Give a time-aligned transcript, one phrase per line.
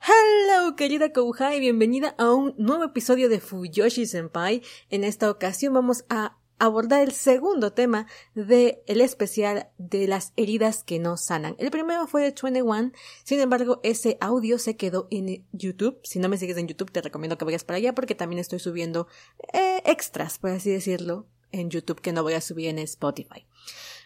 [0.00, 4.62] Hello, querida Kouha, y bienvenida a un nuevo episodio de Fuyoshi Senpai.
[4.90, 10.84] En esta ocasión vamos a abordar el segundo tema del el especial de las heridas
[10.84, 11.56] que no sanan.
[11.58, 12.92] El primero fue de 21,
[13.24, 15.98] sin embargo, ese audio se quedó en YouTube.
[16.04, 18.58] Si no me sigues en YouTube, te recomiendo que vayas para allá porque también estoy
[18.58, 19.08] subiendo
[19.52, 23.46] eh, extras, por así decirlo, en YouTube que no voy a subir en Spotify.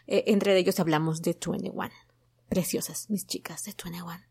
[0.07, 1.91] Eh, entre ellos hablamos de 21.
[2.49, 4.30] Preciosas, mis chicas de 21.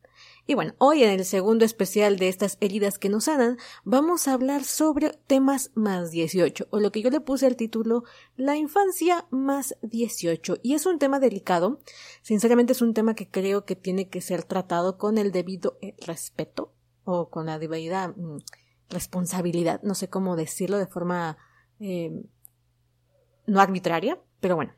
[0.50, 4.34] Y bueno, hoy en el segundo especial de estas heridas que nos sanan, vamos a
[4.34, 8.04] hablar sobre temas más 18, o lo que yo le puse al título
[8.36, 10.58] La infancia más 18.
[10.64, 11.82] Y es un tema delicado,
[12.24, 15.96] sinceramente es un tema que creo que tiene que ser tratado con el debido eh,
[16.00, 18.40] respeto, o con la debida mm,
[18.90, 21.38] responsabilidad, no sé cómo decirlo de forma
[21.80, 22.24] eh,
[23.46, 24.74] no arbitraria, pero bueno.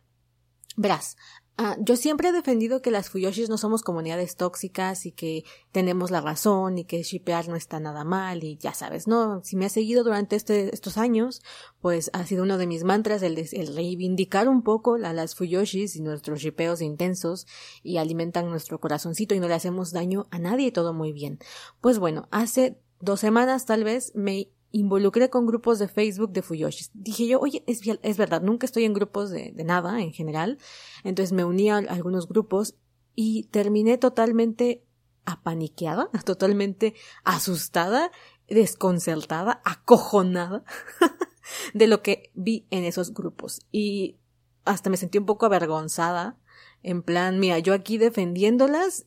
[0.77, 1.17] Verás,
[1.63, 6.09] Ah, yo siempre he defendido que las Fuyoshis no somos comunidades tóxicas y que tenemos
[6.09, 9.43] la razón y que shipear no está nada mal y ya sabes, ¿no?
[9.43, 11.43] Si me has seguido durante este, estos años,
[11.79, 15.95] pues ha sido uno de mis mantras el, el reivindicar un poco a las Fuyoshis
[15.95, 17.45] y nuestros shipeos intensos
[17.83, 21.37] y alimentan nuestro corazoncito y no le hacemos daño a nadie y todo muy bien.
[21.79, 26.91] Pues bueno, hace dos semanas tal vez me involucré con grupos de Facebook de Fuyoshis.
[26.93, 30.57] Dije yo, oye, es, es verdad, nunca estoy en grupos de, de nada en general.
[31.03, 32.75] Entonces me uní a algunos grupos
[33.15, 34.85] y terminé totalmente
[35.25, 38.11] apaniqueada, totalmente asustada,
[38.47, 40.63] desconcertada, acojonada
[41.73, 43.61] de lo que vi en esos grupos.
[43.71, 44.17] Y
[44.65, 46.37] hasta me sentí un poco avergonzada,
[46.83, 49.05] en plan, mira, yo aquí defendiéndolas,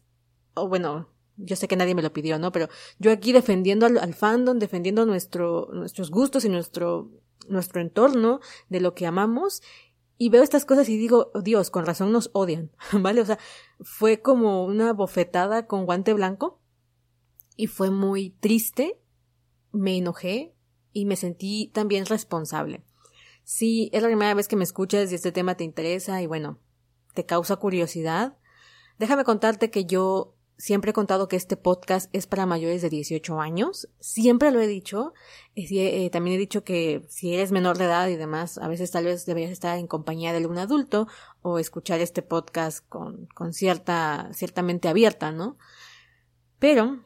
[0.54, 2.52] o bueno, yo sé que nadie me lo pidió, ¿no?
[2.52, 2.68] Pero
[2.98, 7.10] yo aquí defendiendo al, fandom, defendiendo nuestro, nuestros gustos y nuestro,
[7.48, 9.62] nuestro entorno de lo que amamos,
[10.16, 13.20] y veo estas cosas y digo, oh, Dios, con razón nos odian, ¿vale?
[13.20, 13.38] O sea,
[13.80, 16.60] fue como una bofetada con guante blanco
[17.56, 19.00] y fue muy triste,
[19.72, 20.54] me enojé
[20.92, 22.84] y me sentí también responsable.
[23.42, 26.60] Sí, es la primera vez que me escuchas y este tema te interesa y bueno,
[27.12, 28.38] te causa curiosidad.
[28.98, 33.40] Déjame contarte que yo Siempre he contado que este podcast es para mayores de 18
[33.40, 33.88] años.
[33.98, 35.12] Siempre lo he dicho.
[35.56, 39.04] Eh, también he dicho que si eres menor de edad y demás, a veces tal
[39.04, 41.08] vez deberías estar en compañía de algún adulto
[41.42, 45.58] o escuchar este podcast con, con cierta, ciertamente abierta, ¿no?
[46.60, 47.00] Pero,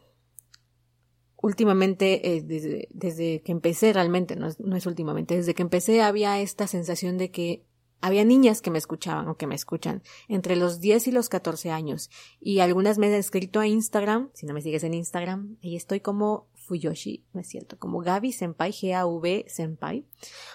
[1.36, 6.38] últimamente, eh, desde, desde, que empecé realmente, no no es últimamente, desde que empecé había
[6.40, 7.64] esta sensación de que
[8.00, 11.70] había niñas que me escuchaban o que me escuchan entre los 10 y los 14
[11.70, 12.10] años
[12.40, 16.00] y algunas me han escrito a Instagram, si no me sigues en Instagram, ahí estoy
[16.00, 20.04] como Fuyoshi, no es cierto, como Gaby Senpai, G-A-V Senpai.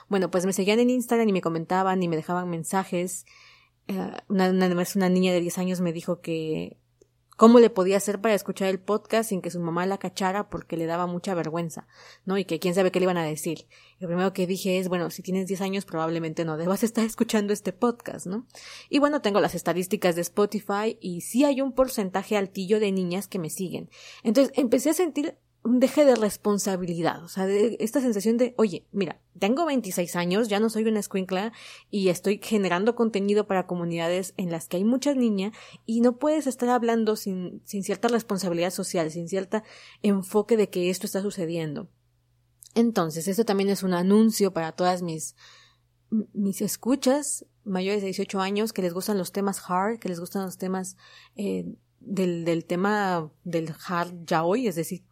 [0.08, 3.26] Bueno, pues me seguían en Instagram y me comentaban y me dejaban mensajes.
[3.88, 6.78] Eh, una, una, una niña de 10 años me dijo que
[7.44, 10.78] cómo le podía hacer para escuchar el podcast sin que su mamá la cachara porque
[10.78, 11.90] le daba mucha vergüenza,
[12.24, 12.38] ¿no?
[12.38, 13.68] Y que quién sabe qué le iban a decir.
[14.00, 17.52] Lo primero que dije es, bueno, si tienes 10 años probablemente no debas estar escuchando
[17.52, 18.48] este podcast, ¿no?
[18.90, 23.28] Y bueno, tengo las estadísticas de Spotify y sí hay un porcentaje altillo de niñas
[23.28, 23.90] que me siguen.
[24.24, 28.86] Entonces empecé a sentir un deje de responsabilidad, o sea, de esta sensación de, oye,
[28.92, 31.54] mira, tengo 26 años, ya no soy una escuincla
[31.90, 35.54] y estoy generando contenido para comunidades en las que hay muchas niñas
[35.86, 39.64] y no puedes estar hablando sin, sin cierta responsabilidad social, sin cierta
[40.02, 41.90] enfoque de que esto está sucediendo.
[42.76, 45.36] Entonces, esto también es un anuncio para todas mis,
[46.34, 50.44] mis escuchas mayores de 18 años que les gustan los temas hard, que les gustan
[50.44, 50.98] los temas
[51.38, 55.04] eh, del, del tema del hard yaoi, es decir,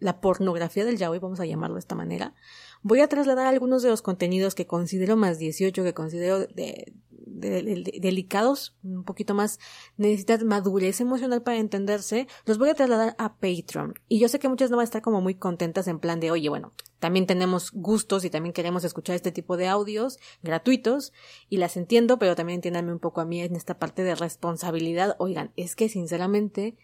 [0.00, 2.34] la pornografía del yaoi, vamos a llamarlo de esta manera,
[2.82, 6.92] voy a trasladar algunos de los contenidos que considero más 18, que considero de,
[8.00, 9.58] delicados, un poquito más,
[9.96, 13.94] necesitan madurez emocional para entenderse, los voy a trasladar a Patreon.
[14.08, 16.30] Y yo sé que muchas no van a estar como muy contentas en plan de,
[16.30, 21.12] oye, bueno, también tenemos gustos y también queremos escuchar este tipo de audios gratuitos
[21.48, 25.14] y las entiendo, pero también entiéndanme un poco a mí en esta parte de responsabilidad.
[25.18, 26.76] Oigan, es que sinceramente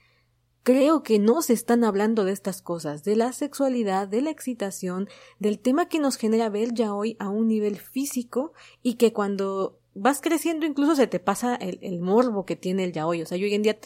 [0.65, 5.09] Creo que no se están hablando de estas cosas, de la sexualidad, de la excitación,
[5.39, 9.79] del tema que nos genera ver ya hoy a un nivel físico y que cuando
[9.95, 13.21] vas creciendo incluso se te pasa el, morbo que tiene el yaoi.
[13.21, 13.79] O sea, yo hoy en día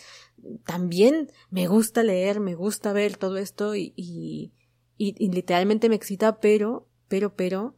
[0.65, 4.53] también me gusta leer, me gusta ver todo esto y, y,
[4.97, 7.75] y literalmente me excita, pero, pero, pero,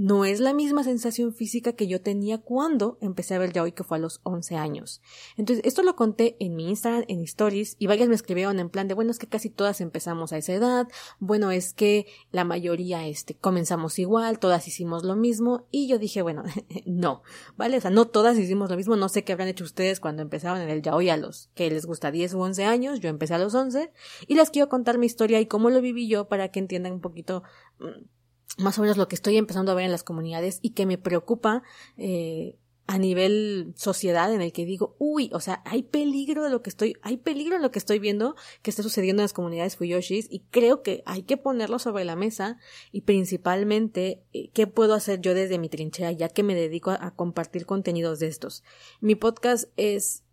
[0.00, 3.84] no es la misma sensación física que yo tenía cuando empecé a ver yaoi que
[3.84, 5.02] fue a los 11 años.
[5.36, 8.88] Entonces, esto lo conté en mi Instagram, en stories, y varias me escribieron en plan
[8.88, 10.88] de, bueno, es que casi todas empezamos a esa edad,
[11.18, 16.22] bueno, es que la mayoría, este, comenzamos igual, todas hicimos lo mismo, y yo dije,
[16.22, 16.44] bueno,
[16.86, 17.22] no,
[17.58, 17.76] ¿vale?
[17.76, 20.62] O sea, no todas hicimos lo mismo, no sé qué habrán hecho ustedes cuando empezaron
[20.62, 23.38] en el yaoi a los que les gusta 10 u 11 años, yo empecé a
[23.38, 23.92] los 11,
[24.26, 27.00] y les quiero contar mi historia y cómo lo viví yo para que entiendan un
[27.02, 27.42] poquito
[27.80, 28.19] mm,
[28.58, 30.98] más o menos lo que estoy empezando a ver en las comunidades y que me
[30.98, 31.62] preocupa
[31.96, 32.56] eh,
[32.90, 36.70] a nivel sociedad en el que digo, uy, o sea, hay peligro de lo que
[36.70, 40.26] estoy, hay peligro de lo que estoy viendo que está sucediendo en las comunidades Fuyoshis
[40.28, 42.58] y creo que hay que ponerlo sobre la mesa
[42.90, 47.14] y principalmente eh, qué puedo hacer yo desde mi trinchera ya que me dedico a
[47.14, 48.64] compartir contenidos de estos.
[49.00, 50.24] Mi podcast es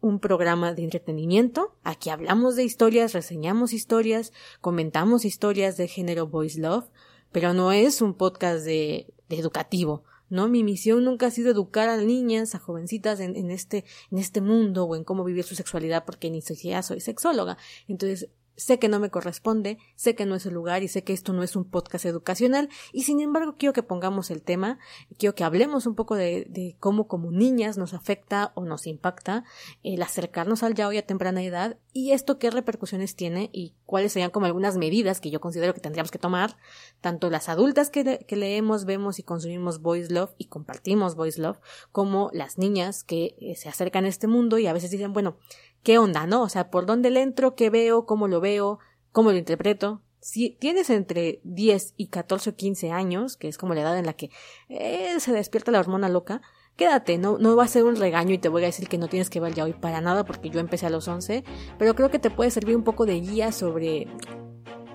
[0.00, 1.76] un programa de entretenimiento.
[1.82, 6.84] Aquí hablamos de historias, reseñamos historias, comentamos historias de género voice love
[7.32, 10.04] pero no es un podcast de, de educativo.
[10.28, 10.48] ¿no?
[10.48, 14.40] Mi misión nunca ha sido educar a niñas, a jovencitas en, en, este, en este
[14.40, 17.56] mundo o en cómo vivir su sexualidad porque ni siquiera soy sexóloga.
[17.88, 21.12] Entonces, sé que no me corresponde, sé que no es el lugar y sé que
[21.12, 22.68] esto no es un podcast educacional.
[22.92, 24.78] Y sin embargo quiero que pongamos el tema,
[25.18, 29.44] quiero que hablemos un poco de, cómo como niñas nos afecta o nos impacta
[29.82, 34.30] el acercarnos al yaoi a temprana edad y esto qué repercusiones tiene y cuáles serían
[34.30, 36.56] como algunas medidas que yo considero que tendríamos que tomar,
[37.00, 41.58] tanto las adultas que, que leemos, vemos y consumimos Voice Love y compartimos Voice Love,
[41.92, 45.36] como las niñas que eh, se acercan a este mundo y a veces dicen, bueno,
[45.82, 46.42] qué onda, ¿no?
[46.42, 48.78] O sea, por dónde le entro, qué veo, cómo lo veo,
[49.12, 50.02] cómo lo interpreto.
[50.20, 54.06] Si tienes entre 10 y 14 o 15 años, que es como la edad en
[54.06, 54.30] la que
[54.68, 56.42] eh, se despierta la hormona loca,
[56.76, 59.08] quédate, no, no va a ser un regaño y te voy a decir que no
[59.08, 61.44] tienes que ver ya hoy para nada porque yo empecé a los 11,
[61.78, 64.08] pero creo que te puede servir un poco de guía sobre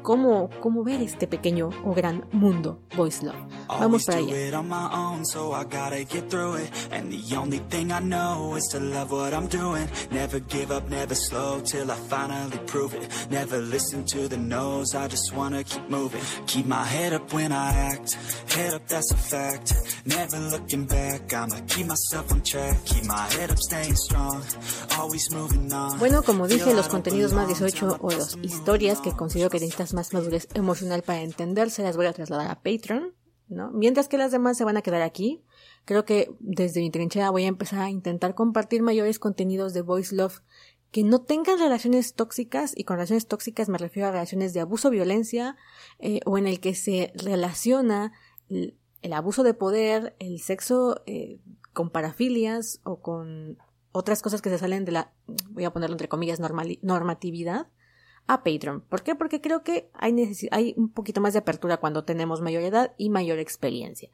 [0.01, 3.35] cómo, cómo ver este pequeño o gran mundo Voice Love.
[3.67, 4.33] Vamos para allá.
[10.11, 13.09] Never give up, never slow till I finally prove it.
[13.29, 16.21] Never listen to the no's, I just wanna keep moving.
[16.47, 18.17] Keep my head up when I act,
[18.53, 19.73] head up that's a fact.
[20.05, 22.83] Never looking back, I'ma keep myself on track.
[22.85, 24.43] Keep my head up staying strong,
[24.99, 25.97] always moving on.
[25.99, 30.13] Bueno, como dije, los contenidos más 18 o las historias que considero que necesitas más
[30.13, 33.13] madurez emocional para entenderse, las voy a trasladar a Patreon,
[33.47, 33.71] ¿no?
[33.71, 35.43] Mientras que las demás se van a quedar aquí.
[35.85, 40.15] Creo que desde mi trinchera voy a empezar a intentar compartir mayores contenidos de Voice
[40.15, 40.41] Love
[40.91, 44.89] que no tengan relaciones tóxicas, y con relaciones tóxicas me refiero a relaciones de abuso
[44.89, 45.55] violencia,
[45.99, 48.11] eh, o en el que se relaciona
[48.49, 48.77] el,
[49.13, 51.39] abuso de poder, el sexo eh,
[51.71, 53.57] con parafilias o con
[53.93, 55.13] otras cosas que se salen de la,
[55.49, 57.67] voy a ponerlo entre comillas, normatividad,
[58.33, 58.81] a Patreon.
[58.81, 59.15] ¿Por qué?
[59.15, 63.09] Porque creo que hay, hay un poquito más de apertura cuando tenemos mayor edad y
[63.09, 64.09] mayor experiencia.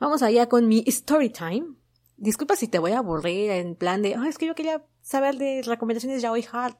[0.00, 1.66] Vamos allá con mi story time.
[2.16, 5.62] Disculpa si te voy a aburrir en plan de, es que yo quería saber de
[5.64, 6.76] recomendaciones ya hoy hard.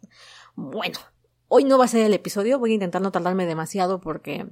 [0.57, 0.99] Bueno,
[1.47, 4.49] hoy no va a ser el episodio, voy a intentar no tardarme demasiado porque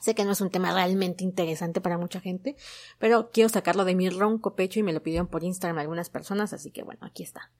[0.00, 2.56] sé que no es un tema realmente interesante para mucha gente,
[2.98, 6.52] pero quiero sacarlo de mi ronco pecho y me lo pidieron por Instagram algunas personas,
[6.52, 7.50] así que bueno, aquí está.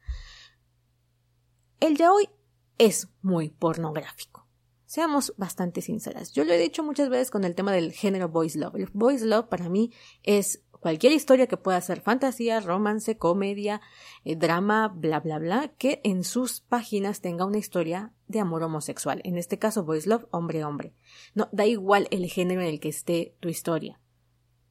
[1.80, 2.28] El hoy
[2.78, 4.46] es muy pornográfico.
[4.86, 6.32] Seamos bastante sinceras.
[6.32, 8.76] Yo lo he dicho muchas veces con el tema del género voice love.
[8.76, 13.80] El voice love para mí es cualquier historia que pueda ser fantasía, romance, comedia,
[14.24, 19.20] eh, drama, bla, bla, bla, que en sus páginas tenga una historia de amor homosexual.
[19.24, 20.94] En este caso, voice love, hombre-hombre.
[21.34, 24.00] No, da igual el género en el que esté tu historia.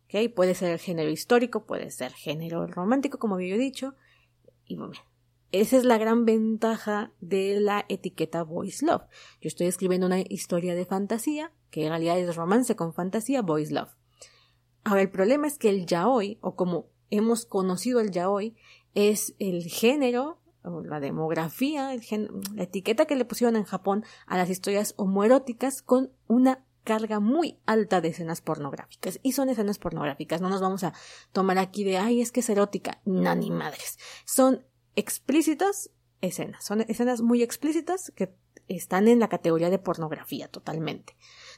[0.05, 0.33] ¿Ok?
[0.33, 3.95] Puede ser género histórico, puede ser género romántico, como había dicho.
[4.65, 4.93] Y bueno,
[5.51, 9.03] esa es la gran ventaja de la etiqueta Voice Love.
[9.41, 13.73] Yo estoy escribiendo una historia de fantasía, que en realidad es romance con fantasía, Voice
[13.73, 13.95] Love.
[14.83, 18.55] Ahora, el problema es que el yaoi, o como hemos conocido el yaoi,
[18.93, 21.91] es el género, o la demografía,
[22.55, 27.59] la etiqueta que le pusieron en Japón a las historias homoeróticas con una carga muy
[27.65, 29.19] alta de escenas pornográficas.
[29.23, 30.39] Y son escenas pornográficas.
[30.39, 30.93] No nos vamos a
[31.33, 33.01] tomar aquí de, ay, es que es erótica.
[33.05, 33.97] No, ni madres.
[34.25, 34.63] Son
[34.95, 36.63] explícitas escenas.
[36.63, 38.35] Son escenas muy explícitas que
[38.67, 41.15] están en la categoría de pornografía totalmente.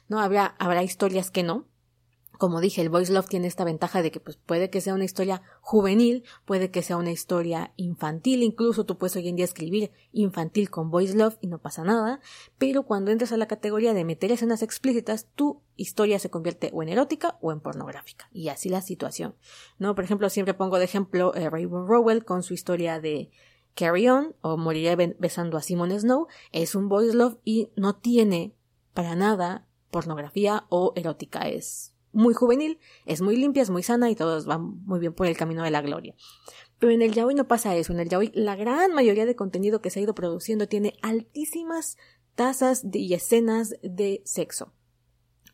[0.08, 1.66] No habrá, habrá historias que no.
[2.38, 5.04] Como dije, el voice love tiene esta ventaja de que pues, puede que sea una
[5.04, 9.90] historia juvenil, puede que sea una historia infantil, incluso tú puedes hoy en día escribir
[10.12, 12.20] infantil con voice love y no pasa nada,
[12.56, 16.82] pero cuando entras a la categoría de meter escenas explícitas, tu historia se convierte o
[16.84, 18.28] en erótica o en pornográfica.
[18.32, 19.34] Y así la situación.
[19.78, 19.96] ¿No?
[19.96, 23.30] Por ejemplo, siempre pongo de ejemplo eh, Rowell con su historia de
[23.74, 28.54] Carry On o Moriré besando a Simon Snow es un boys love y no tiene
[28.94, 31.48] para nada pornografía o erótica.
[31.48, 35.26] Es muy juvenil, es muy limpia, es muy sana y todos van muy bien por
[35.26, 36.14] el camino de la gloria.
[36.78, 37.92] Pero en el yaoi no pasa eso.
[37.92, 41.96] En el yaoi la gran mayoría de contenido que se ha ido produciendo tiene altísimas
[42.34, 44.72] tasas y escenas de sexo.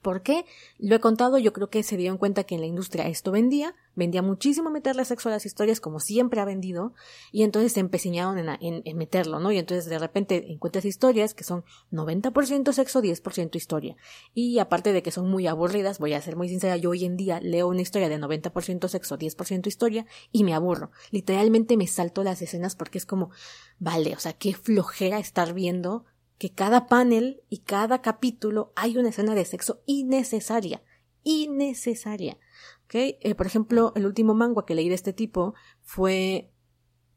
[0.05, 0.45] ¿Por qué?
[0.79, 3.75] Lo he contado, yo creo que se dieron cuenta que en la industria esto vendía,
[3.95, 6.93] vendía muchísimo meterle sexo a las historias como siempre ha vendido,
[7.33, 9.51] y entonces se empeciñaron en, meterlo, ¿no?
[9.51, 13.97] Y entonces de repente encuentras historias que son 90% sexo, 10% historia.
[14.35, 17.17] Y aparte de que son muy aburridas, voy a ser muy sincera, yo hoy en
[17.17, 20.91] día leo una historia de 90% sexo, 10% historia, y me aburro.
[21.13, 23.31] Literalmente me salto las escenas porque es como,
[23.79, 26.05] vale, o sea, qué flojera estar viendo
[26.39, 30.83] que cada panel y cada capítulo hay una escena de sexo innecesaria.
[31.23, 32.39] Innecesaria.
[32.87, 33.19] ¿Okay?
[33.21, 36.51] Eh, por ejemplo, el último manga que leí de este tipo fue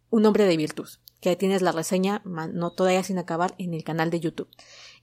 [0.10, 0.88] Un hombre de virtud,
[1.20, 4.48] que tienes la reseña, no todavía sin acabar, en el canal de YouTube.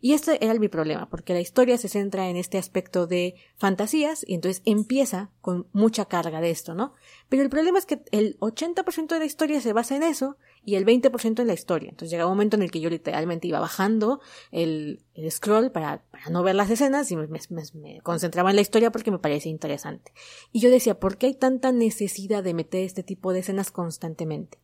[0.01, 4.25] Y este era mi problema, porque la historia se centra en este aspecto de fantasías
[4.27, 6.95] y entonces empieza con mucha carga de esto, ¿no?
[7.29, 10.77] Pero el problema es que el 80% de la historia se basa en eso y
[10.77, 11.91] el 20% en la historia.
[11.91, 16.31] Entonces llega un momento en el que yo literalmente iba bajando el, scroll para, para,
[16.31, 20.13] no ver las escenas y me, me, concentraba en la historia porque me parecía interesante.
[20.53, 24.59] Y yo decía, ¿por qué hay tanta necesidad de meter este tipo de escenas constantemente?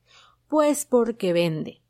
[0.49, 1.83] Pues porque vende.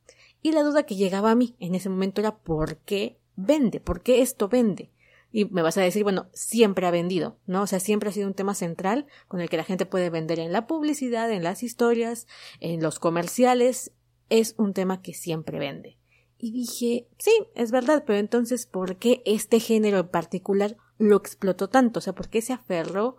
[0.42, 3.80] Y la duda que llegaba a mí en ese momento era ¿por qué vende?
[3.80, 4.90] ¿Por qué esto vende?
[5.32, 7.62] Y me vas a decir, bueno, siempre ha vendido, ¿no?
[7.62, 10.40] O sea, siempre ha sido un tema central con el que la gente puede vender
[10.40, 12.26] en la publicidad, en las historias,
[12.58, 13.92] en los comerciales.
[14.30, 15.98] Es un tema que siempre vende.
[16.38, 21.68] Y dije, sí, es verdad, pero entonces, ¿por qué este género en particular lo explotó
[21.68, 21.98] tanto?
[21.98, 23.18] O sea, ¿por qué se aferró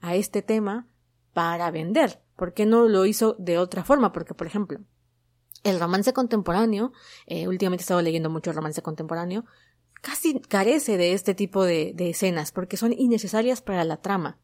[0.00, 0.88] a este tema
[1.34, 2.22] para vender?
[2.34, 4.12] ¿Por qué no lo hizo de otra forma?
[4.12, 4.80] Porque, por ejemplo,
[5.64, 6.92] el romance contemporáneo,
[7.26, 9.44] eh, últimamente he estado leyendo mucho romance contemporáneo,
[10.00, 14.38] casi carece de este tipo de, de, escenas porque son innecesarias para la trama.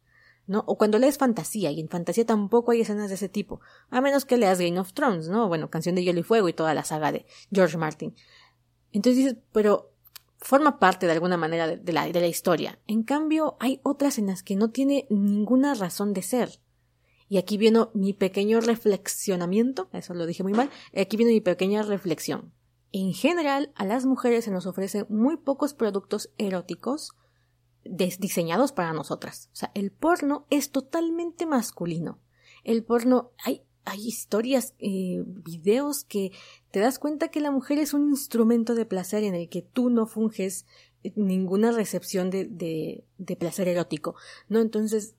[0.65, 4.25] O cuando lees fantasía, y en fantasía tampoco hay escenas de ese tipo, a menos
[4.25, 5.47] que leas Game of Thrones, ¿no?
[5.47, 8.15] Bueno, Canción de Hielo y Fuego y toda la saga de George Martin.
[8.91, 9.93] Entonces dices, pero
[10.37, 12.79] forma parte de alguna manera de, la, de la historia.
[12.87, 16.59] En cambio, hay otras en las que no tiene ninguna razón de ser.
[17.27, 21.83] Y aquí viene mi pequeño reflexionamiento, eso lo dije muy mal, aquí viene mi pequeña
[21.83, 22.53] reflexión.
[22.91, 27.11] En general, a las mujeres se nos ofrecen muy pocos productos eróticos
[27.83, 29.49] diseñados para nosotras.
[29.53, 32.19] O sea, el porno es totalmente masculino.
[32.63, 36.31] El porno, hay, hay historias, eh, videos que
[36.71, 39.89] te das cuenta que la mujer es un instrumento de placer en el que tú
[39.89, 40.65] no funges
[41.15, 44.15] ninguna recepción de, de, de placer erótico.
[44.49, 44.59] ¿No?
[44.59, 45.15] Entonces,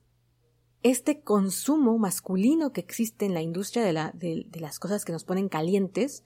[0.83, 5.23] este consumo masculino que existe en la industria de, la, de, las cosas que nos
[5.23, 6.23] ponen calientes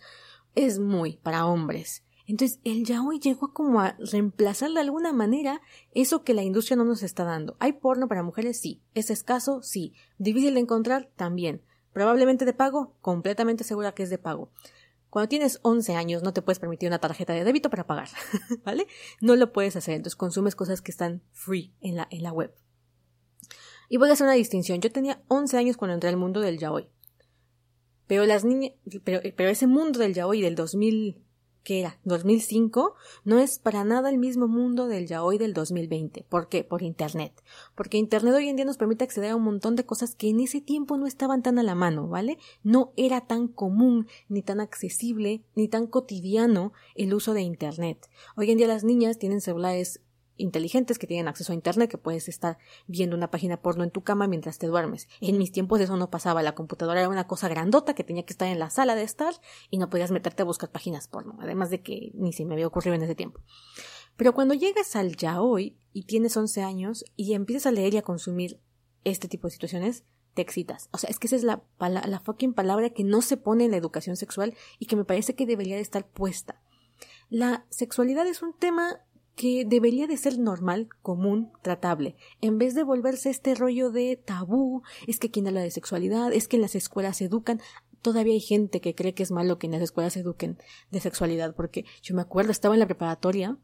[0.55, 2.03] es muy para hombres.
[2.27, 6.85] Entonces el yaoi llegó como a reemplazar de alguna manera eso que la industria no
[6.85, 7.55] nos está dando.
[7.59, 8.59] ¿Hay porno para mujeres?
[8.59, 8.81] Sí.
[8.93, 9.61] ¿Es escaso?
[9.61, 9.93] Sí.
[10.17, 11.11] ¿Difícil de encontrar?
[11.15, 11.61] También.
[11.93, 12.95] ¿Probablemente de pago?
[13.01, 14.51] Completamente segura que es de pago.
[15.09, 18.09] Cuando tienes 11 años no te puedes permitir una tarjeta de débito para pagar,
[18.65, 18.85] ¿vale?
[19.21, 22.53] No lo puedes hacer, entonces consumes cosas que están free en la, en la web.
[23.87, 24.81] Y voy a hacer una distinción.
[24.81, 26.89] Yo tenía 11 años cuando entré al mundo del yaoi.
[28.07, 31.23] Pero las niñas, pero, pero ese mundo del yaoi del 2000,
[31.65, 31.99] ¿qué era?
[32.05, 32.95] 2005,
[33.25, 36.25] no es para nada el mismo mundo del yaoi del 2020.
[36.29, 36.63] ¿Por qué?
[36.63, 37.43] Por internet.
[37.73, 40.39] Porque internet hoy en día nos permite acceder a un montón de cosas que en
[40.39, 42.37] ese tiempo no estaban tan a la mano, ¿vale?
[42.63, 48.09] No era tan común, ni tan accesible, ni tan cotidiano el uso de internet.
[48.37, 50.01] Hoy en día las niñas tienen celulares
[50.37, 54.01] inteligentes que tienen acceso a internet, que puedes estar viendo una página porno en tu
[54.01, 55.07] cama mientras te duermes.
[55.21, 58.33] En mis tiempos eso no pasaba, la computadora era una cosa grandota que tenía que
[58.33, 59.33] estar en la sala de estar
[59.69, 62.67] y no podías meterte a buscar páginas porno, además de que ni se me había
[62.67, 63.41] ocurrido en ese tiempo.
[64.17, 67.97] Pero cuando llegas al ya hoy y tienes 11 años y empiezas a leer y
[67.97, 68.61] a consumir
[69.03, 70.89] este tipo de situaciones, te excitas.
[70.91, 73.71] O sea, es que esa es la, la fucking palabra que no se pone en
[73.71, 76.61] la educación sexual y que me parece que debería de estar puesta.
[77.29, 79.01] La sexualidad es un tema
[79.35, 84.81] que debería de ser normal, común, tratable, en vez de volverse este rollo de tabú,
[85.07, 87.61] es que quien habla de sexualidad, es que en las escuelas se educan,
[88.01, 90.57] todavía hay gente que cree que es malo que en las escuelas se eduquen
[90.91, 93.57] de sexualidad, porque yo me acuerdo, estaba en la preparatoria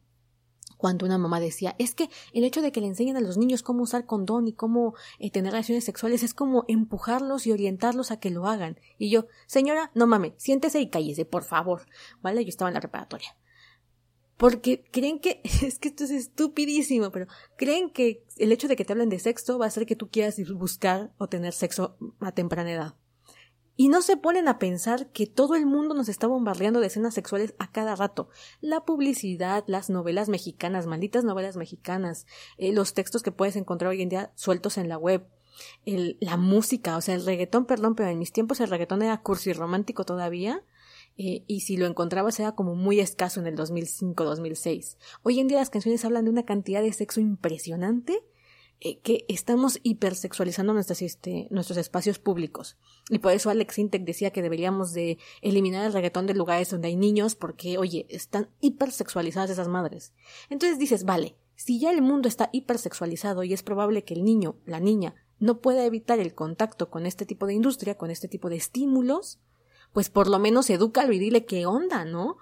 [0.76, 3.62] cuando una mamá decía, es que el hecho de que le enseñen a los niños
[3.62, 8.18] cómo usar condón y cómo eh, tener relaciones sexuales es como empujarlos y orientarlos a
[8.18, 8.80] que lo hagan.
[8.98, 11.86] Y yo, señora, no mame, siéntese y cállese, por favor.
[12.20, 12.44] ¿Vale?
[12.44, 13.36] Yo estaba en la preparatoria
[14.36, 18.84] porque creen que, es que esto es estupidísimo, pero creen que el hecho de que
[18.84, 21.96] te hablen de sexo va a hacer que tú quieras ir buscar o tener sexo
[22.20, 22.94] a temprana edad.
[23.74, 27.14] Y no se ponen a pensar que todo el mundo nos está bombardeando de escenas
[27.14, 28.28] sexuales a cada rato.
[28.60, 32.26] La publicidad, las novelas mexicanas, malditas novelas mexicanas,
[32.58, 35.26] eh, los textos que puedes encontrar hoy en día sueltos en la web,
[35.86, 39.22] el, la música, o sea, el reggaetón, perdón, pero en mis tiempos el reggaetón era
[39.22, 40.62] cursi romántico todavía.
[41.16, 44.96] Eh, y si lo encontrabas era como muy escaso en el 2005-2006.
[45.22, 48.24] Hoy en día las canciones hablan de una cantidad de sexo impresionante
[48.84, 52.78] eh, que estamos hipersexualizando nuestros, este, nuestros espacios públicos.
[53.10, 56.88] Y por eso Alex Intec decía que deberíamos de eliminar el reggaetón de lugares donde
[56.88, 60.14] hay niños porque, oye, están hipersexualizadas esas madres.
[60.50, 64.56] Entonces dices, vale, si ya el mundo está hipersexualizado y es probable que el niño,
[64.66, 68.48] la niña, no pueda evitar el contacto con este tipo de industria, con este tipo
[68.48, 69.38] de estímulos,
[69.92, 72.36] pues por lo menos edúcalo y dile qué onda, ¿no?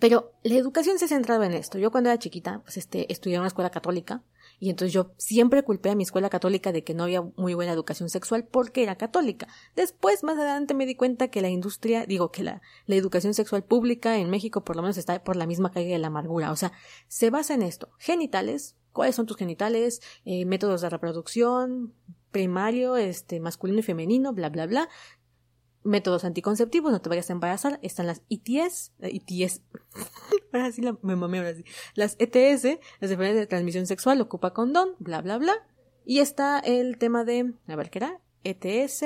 [0.00, 1.78] Pero la educación se ha centrado en esto.
[1.78, 4.22] Yo cuando era chiquita, pues este, estudié en una escuela católica
[4.58, 7.72] y entonces yo siempre culpé a mi escuela católica de que no había muy buena
[7.72, 9.46] educación sexual porque era católica.
[9.76, 13.64] Después, más adelante, me di cuenta que la industria, digo que la, la educación sexual
[13.64, 16.50] pública en México por lo menos está por la misma calle de la amargura.
[16.50, 16.72] O sea,
[17.08, 17.90] se basa en esto.
[17.98, 21.94] Genitales, cuáles son tus genitales, eh, métodos de reproducción,
[22.30, 24.88] primario, este, masculino y femenino, bla, bla, bla.
[25.84, 29.62] Métodos anticonceptivos, no te vayas a embarazar, están las ITS, ITS,
[30.52, 31.64] ahora sí me mamé ahora sí,
[31.94, 35.54] las ETS, las enfermedades de transmisión sexual, ocupa condón, bla, bla, bla.
[36.06, 38.20] Y está el tema de, a ver, ¿qué era?
[38.44, 39.04] ETS,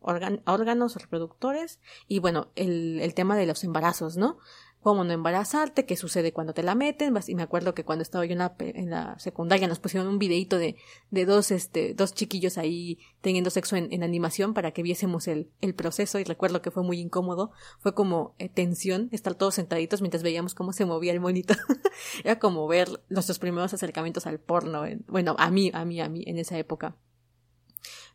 [0.00, 4.38] órganos reproductores y bueno, el, el tema de los embarazos, ¿no?
[4.80, 8.24] Cómo no embarazarte, qué sucede cuando te la meten, y me acuerdo que cuando estaba
[8.24, 10.76] yo en la, en la secundaria nos pusieron un videito de,
[11.10, 15.74] de dos, este, dos chiquillos ahí teniendo sexo en, animación para que viésemos el, el,
[15.74, 20.22] proceso y recuerdo que fue muy incómodo, fue como eh, tensión, estar todos sentaditos mientras
[20.22, 21.54] veíamos cómo se movía el monito,
[22.24, 26.22] era como ver nuestros primeros acercamientos al porno, bueno, a mí, a mí, a mí,
[26.26, 26.96] en esa época.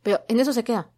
[0.04, 0.92] Pero en eso se queda,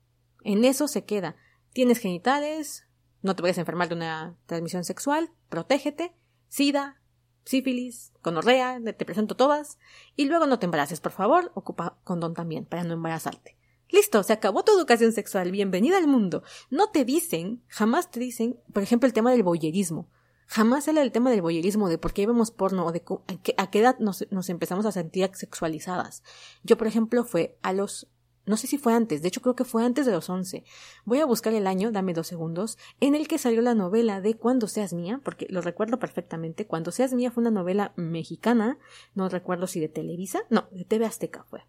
[0.44, 1.36] en eso se queda.
[1.74, 2.86] Tienes genitales,
[3.24, 6.16] no te vayas a enfermar de una transmisión sexual, protégete,
[6.50, 7.02] sida,
[7.46, 9.80] sífilis, conorrea, te presento todas,
[10.16, 13.58] y luego no te embaraces, por favor, ocupa condón también para no embarazarte.
[13.90, 16.44] Listo, se acabó tu educación sexual, bienvenida al mundo.
[16.70, 20.10] No te dicen, jamás te dicen, por ejemplo, el tema del boyerismo.
[20.48, 23.04] Jamás habla del tema del boyerismo, de por qué vemos porno o de
[23.58, 26.24] a qué, edad nos, nos empezamos a sentir sexualizadas.
[26.64, 28.10] Yo, por ejemplo, fue a los
[28.46, 30.64] no sé si fue antes, de hecho creo que fue antes de los once.
[31.06, 34.36] Voy a buscar el año, dame dos segundos, en el que salió la novela de
[34.36, 36.68] Cuando seas mía, porque lo recuerdo perfectamente.
[36.68, 38.78] Cuando seas mía fue una novela mexicana,
[39.16, 41.62] no recuerdo si de Televisa, no, de TV Azteca fue.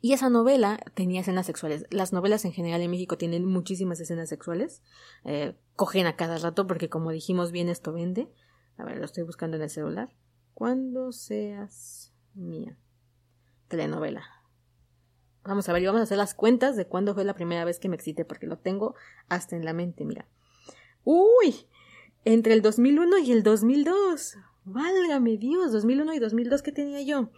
[0.00, 1.86] Y esa novela tenía escenas sexuales.
[1.90, 4.82] Las novelas en general en México tienen muchísimas escenas sexuales.
[5.24, 8.28] Eh, cogen a cada rato porque como dijimos bien esto vende.
[8.76, 10.14] A ver, lo estoy buscando en el celular.
[10.54, 12.76] Cuando seas mía.
[13.68, 14.41] Telenovela.
[15.44, 17.78] Vamos a ver, y vamos a hacer las cuentas de cuándo fue la primera vez
[17.78, 18.94] que me excité, porque lo tengo
[19.28, 20.26] hasta en la mente, mira.
[21.04, 21.66] ¡Uy!
[22.24, 24.36] Entre el 2001 y el 2002.
[24.64, 27.30] Válgame Dios, 2001 y 2002, ¿qué tenía yo?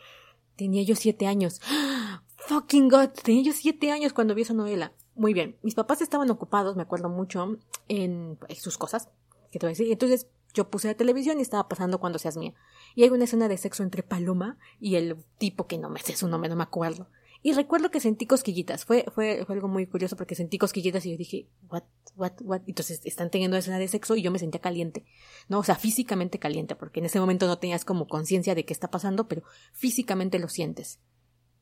[0.57, 1.61] Tenía yo siete años.
[2.37, 4.93] Fucking God, tenía yo siete años cuando vi esa novela.
[5.14, 7.57] Muy bien, mis papás estaban ocupados, me acuerdo mucho,
[7.88, 9.09] en, sus cosas,
[9.51, 9.90] que te voy a decir.
[9.90, 12.53] Entonces yo puse la televisión y estaba pasando cuando seas mía.
[12.95, 16.17] Y hay una escena de sexo entre Paloma y el tipo que no me sé
[16.17, 17.09] su nombre, no me acuerdo.
[17.46, 18.87] Y recuerdo que sentí cosquillitas.
[18.87, 21.83] Fue, fue, fue algo muy curioso porque sentí cosquillitas y yo dije, what,
[22.16, 22.62] what, what.
[22.66, 25.04] Entonces están teniendo escena de sexo y yo me sentía caliente.
[25.50, 25.59] ¿No?
[25.59, 28.90] O sea, físicamente caliente, porque en ese momento no tenías como conciencia de qué está
[28.90, 29.42] pasando, pero
[29.74, 31.00] físicamente lo sientes.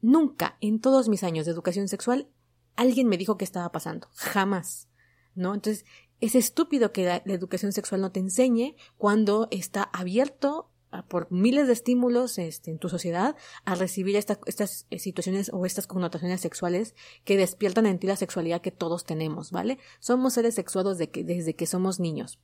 [0.01, 2.29] Nunca en todos mis años de educación sexual
[2.77, 4.07] alguien me dijo qué estaba pasando.
[4.15, 4.89] Jamás.
[5.35, 5.53] ¿No?
[5.53, 5.85] Entonces,
[6.21, 10.72] es estúpido que la, la educación sexual no te enseñe cuando está abierto
[11.09, 15.87] por miles de estímulos este, en tu sociedad a recibir estas eh, situaciones o estas
[15.87, 19.79] connotaciones sexuales que despiertan en ti la sexualidad que todos tenemos, ¿vale?
[20.01, 22.39] Somos seres sexuados desde que somos niños.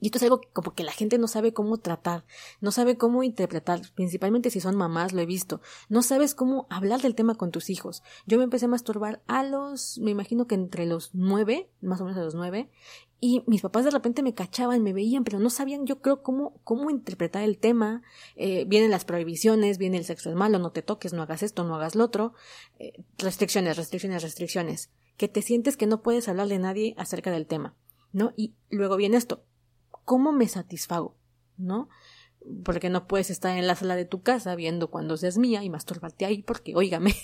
[0.00, 2.24] Y esto es algo como que la gente no sabe cómo tratar,
[2.60, 7.00] no sabe cómo interpretar, principalmente si son mamás, lo he visto, no sabes cómo hablar
[7.02, 8.02] del tema con tus hijos.
[8.26, 12.04] Yo me empecé a masturbar a los, me imagino que entre los nueve, más o
[12.04, 12.70] menos a los nueve,
[13.20, 16.60] y mis papás de repente me cachaban, me veían, pero no sabían yo creo cómo,
[16.62, 18.02] cómo interpretar el tema.
[18.36, 21.64] Eh, vienen las prohibiciones, viene el sexo es malo, no te toques, no hagas esto,
[21.64, 22.34] no hagas lo otro.
[22.78, 24.90] Eh, restricciones, restricciones, restricciones.
[25.16, 27.74] Que te sientes que no puedes hablar de nadie acerca del tema,
[28.12, 28.32] ¿no?
[28.36, 29.42] Y luego viene esto.
[30.08, 31.18] ¿Cómo me satisfago?
[31.58, 31.90] ¿No?
[32.64, 35.68] Porque no puedes estar en la sala de tu casa viendo cuando seas mía y
[35.68, 37.14] masturbarte ahí porque, óigame,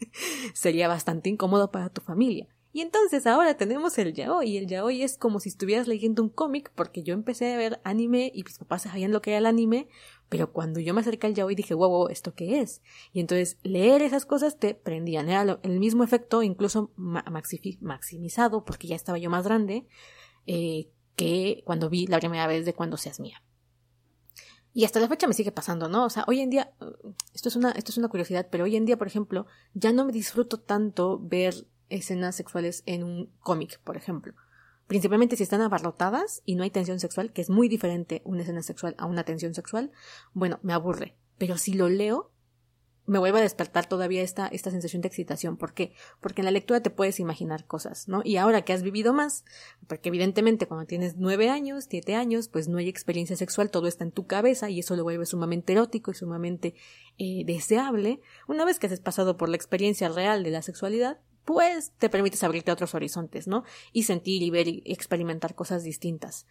[0.54, 2.48] sería bastante incómodo para tu familia.
[2.72, 4.56] Y entonces ahora tenemos el yaoi.
[4.56, 8.32] El yaoi es como si estuvieras leyendo un cómic, porque yo empecé a ver anime
[8.34, 9.88] y mis papás sabían lo que era el anime,
[10.30, 12.80] Pero cuando yo me acerqué al yaoi dije, wow, wow, ¿esto qué es?
[13.12, 15.28] Y entonces leer esas cosas te prendían.
[15.28, 19.86] Era el mismo efecto, incluso maximizado, porque ya estaba yo más grande,
[20.46, 20.88] eh,
[21.20, 23.42] que cuando vi la primera vez de cuando seas mía.
[24.72, 26.06] Y hasta la fecha me sigue pasando, ¿no?
[26.06, 26.72] O sea, hoy en día,
[27.34, 30.06] esto es una, esto es una curiosidad, pero hoy en día, por ejemplo, ya no
[30.06, 34.32] me disfruto tanto ver escenas sexuales en un cómic, por ejemplo.
[34.86, 38.62] Principalmente si están abarrotadas y no hay tensión sexual, que es muy diferente una escena
[38.62, 39.92] sexual a una tensión sexual,
[40.32, 41.16] bueno, me aburre.
[41.36, 42.30] Pero si lo leo,
[43.10, 45.56] me vuelve a despertar todavía esta, esta sensación de excitación.
[45.56, 45.92] ¿Por qué?
[46.20, 48.22] Porque en la lectura te puedes imaginar cosas, ¿no?
[48.24, 49.44] Y ahora que has vivido más,
[49.88, 54.04] porque evidentemente cuando tienes nueve años, siete años, pues no hay experiencia sexual, todo está
[54.04, 56.74] en tu cabeza y eso lo vuelve sumamente erótico y sumamente
[57.18, 58.20] eh, deseable.
[58.46, 62.44] Una vez que has pasado por la experiencia real de la sexualidad, pues te permites
[62.44, 63.64] abrirte a otros horizontes, ¿no?
[63.92, 66.46] Y sentir y ver y experimentar cosas distintas.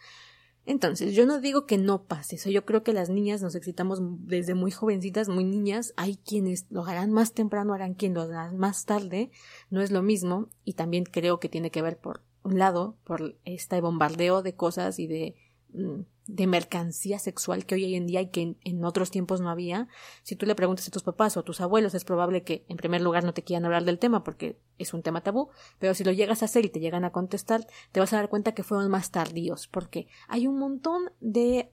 [0.69, 2.51] Entonces, yo no digo que no pase eso.
[2.51, 5.95] Yo creo que las niñas nos excitamos desde muy jovencitas, muy niñas.
[5.97, 9.31] Hay quienes lo harán más temprano, harán quien lo harán más tarde.
[9.71, 10.47] No es lo mismo.
[10.65, 14.99] Y también creo que tiene que ver por un lado, por este bombardeo de cosas
[14.99, 15.35] y de
[15.73, 19.87] mm, de mercancía sexual que hoy en día y que en, otros tiempos no había,
[20.21, 22.77] si tú le preguntas a tus papás o a tus abuelos, es probable que en
[22.77, 26.03] primer lugar no te quieran hablar del tema porque es un tema tabú, pero si
[26.03, 28.61] lo llegas a hacer y te llegan a contestar, te vas a dar cuenta que
[28.61, 31.71] fueron más tardíos, porque hay un montón de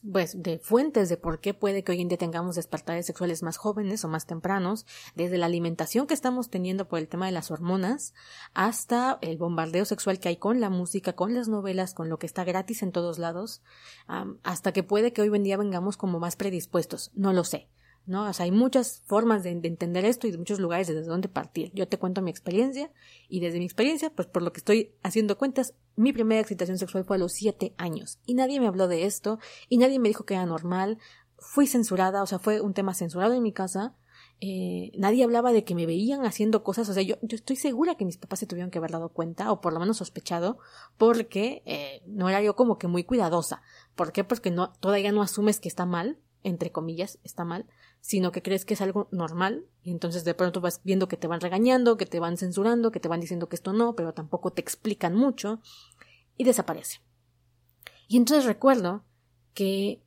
[0.00, 3.56] pues, de fuentes de por qué puede que hoy en día tengamos despertares sexuales más
[3.56, 7.50] jóvenes o más tempranos, desde la alimentación que estamos teniendo por el tema de las
[7.50, 8.14] hormonas,
[8.54, 12.26] hasta el bombardeo sexual que hay con la música, con las novelas, con lo que
[12.26, 13.62] está gratis en todos lados,
[14.42, 17.10] hasta que puede que hoy en día vengamos como más predispuestos.
[17.14, 17.68] No lo sé.
[18.06, 18.28] ¿No?
[18.28, 21.70] O sea, hay muchas formas de, entender esto y de muchos lugares desde donde partir.
[21.74, 22.90] Yo te cuento mi experiencia
[23.28, 27.04] y desde mi experiencia, pues por lo que estoy haciendo cuentas, mi primera excitación sexual
[27.04, 29.38] fue a los siete años y nadie me habló de esto
[29.68, 30.98] y nadie me dijo que era normal.
[31.38, 33.94] Fui censurada, o sea, fue un tema censurado en mi casa.
[34.40, 37.94] Eh, nadie hablaba de que me veían haciendo cosas, o sea, yo, yo, estoy segura
[37.94, 40.58] que mis papás se tuvieron que haber dado cuenta, o por lo menos sospechado,
[40.98, 43.62] porque eh, no era yo como que muy cuidadosa.
[43.94, 44.24] ¿Por qué?
[44.24, 47.66] Porque no, todavía no asumes que está mal, entre comillas, está mal,
[48.02, 51.28] sino que crees que es algo normal y entonces de pronto vas viendo que te
[51.28, 54.52] van regañando, que te van censurando, que te van diciendo que esto no, pero tampoco
[54.52, 55.60] te explican mucho
[56.36, 57.00] y desaparece.
[58.08, 59.04] Y entonces recuerdo
[59.54, 60.02] que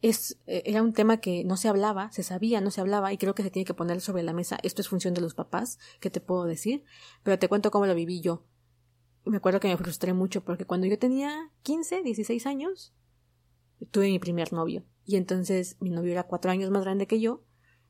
[0.00, 3.18] es, eh, era un tema que no se hablaba, se sabía, no se hablaba y
[3.18, 4.58] creo que se tiene que poner sobre la mesa.
[4.62, 6.84] Esto es función de los papás, que te puedo decir,
[7.22, 8.46] pero te cuento cómo lo viví yo.
[9.26, 12.94] Me acuerdo que me frustré mucho porque cuando yo tenía 15, 16 años,
[13.90, 14.84] tuve mi primer novio.
[15.04, 17.42] Y entonces mi novio era cuatro años más grande que yo.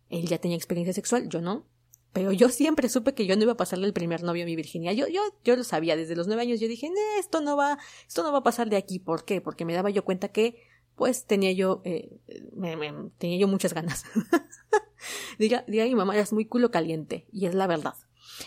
[0.08, 1.66] Él ya tenía experiencia sexual, yo no.
[2.12, 4.54] Pero yo siempre supe que yo no iba a pasarle el primer novio a mi
[4.54, 4.92] Virginia.
[4.92, 6.60] Yo, yo, yo lo sabía desde los nueve años.
[6.60, 9.00] Yo dije, esto no va, esto no va a pasar de aquí.
[9.00, 9.40] ¿Por qué?
[9.40, 10.62] Porque me daba yo cuenta que,
[10.94, 12.20] pues, tenía yo, eh,
[12.54, 12.76] me,
[13.18, 14.04] tenía yo muchas ganas.
[15.40, 17.26] diga, diga mi mamá, eras muy culo caliente.
[17.32, 17.94] Y es la verdad.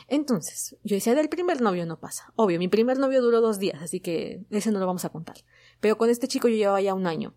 [0.08, 2.32] Entonces, yo decía, del primer novio no pasa.
[2.38, 5.38] Obvio, mi primer novio duró dos días, así que ese no lo vamos a contar.
[5.82, 7.36] Pero con este chico yo llevaba ya un año.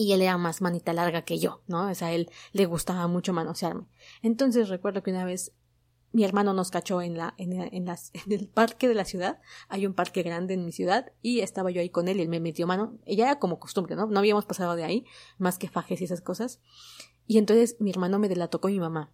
[0.00, 1.90] Y él era más manita larga que yo, ¿no?
[1.90, 3.88] O sea, él le gustaba mucho manosearme.
[4.22, 5.56] Entonces recuerdo que una vez
[6.12, 9.40] mi hermano nos cachó en la, en, en, las, en el parque de la ciudad.
[9.68, 12.28] Hay un parque grande en mi ciudad y estaba yo ahí con él y él
[12.28, 12.96] me metió mano.
[13.06, 14.06] Ella era como costumbre, ¿no?
[14.06, 15.04] No habíamos pasado de ahí,
[15.36, 16.60] más que fajes y esas cosas.
[17.26, 19.12] Y entonces mi hermano me delató con mi mamá.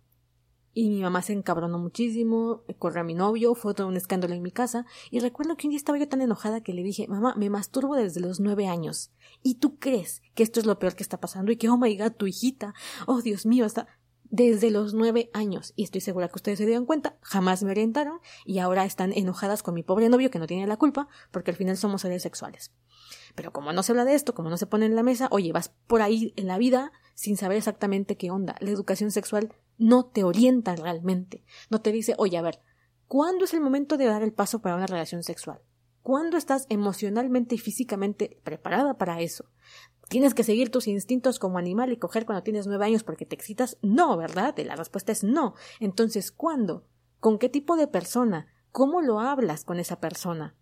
[0.75, 4.43] Y mi mamá se encabronó muchísimo, corrió a mi novio, fue todo un escándalo en
[4.43, 7.35] mi casa, y recuerdo que un día estaba yo tan enojada que le dije, mamá,
[7.37, 11.05] me masturbo desde los nueve años, y tú crees que esto es lo peor que
[11.05, 12.75] está pasando, y que, oh my god, tu hijita,
[13.07, 13.87] oh Dios mío, está
[14.25, 18.19] desde los nueve años, y estoy segura que ustedes se dieron cuenta, jamás me orientaron,
[18.45, 21.57] y ahora están enojadas con mi pobre novio que no tiene la culpa, porque al
[21.57, 22.73] final somos seres sexuales.
[23.37, 25.53] Pero como no se habla de esto, como no se pone en la mesa, oye,
[25.53, 28.57] vas por ahí en la vida sin saber exactamente qué onda.
[28.61, 31.45] La educación sexual no te orienta realmente.
[31.71, 32.61] No te dice, oye, a ver,
[33.07, 35.61] ¿cuándo es el momento de dar el paso para una relación sexual?
[36.03, 39.47] ¿Cuándo estás emocionalmente y físicamente preparada para eso?
[40.11, 43.35] ¿Tienes que seguir tus instintos como animal y coger cuando tienes nueve años porque te
[43.35, 43.79] excitas?
[43.81, 44.55] No, ¿verdad?
[44.59, 45.55] La respuesta es no.
[45.81, 46.87] Entonces, ¿cuándo?
[47.21, 48.49] ¿Con qué tipo de persona?
[48.71, 50.57] ¿Cómo lo hablas con esa persona?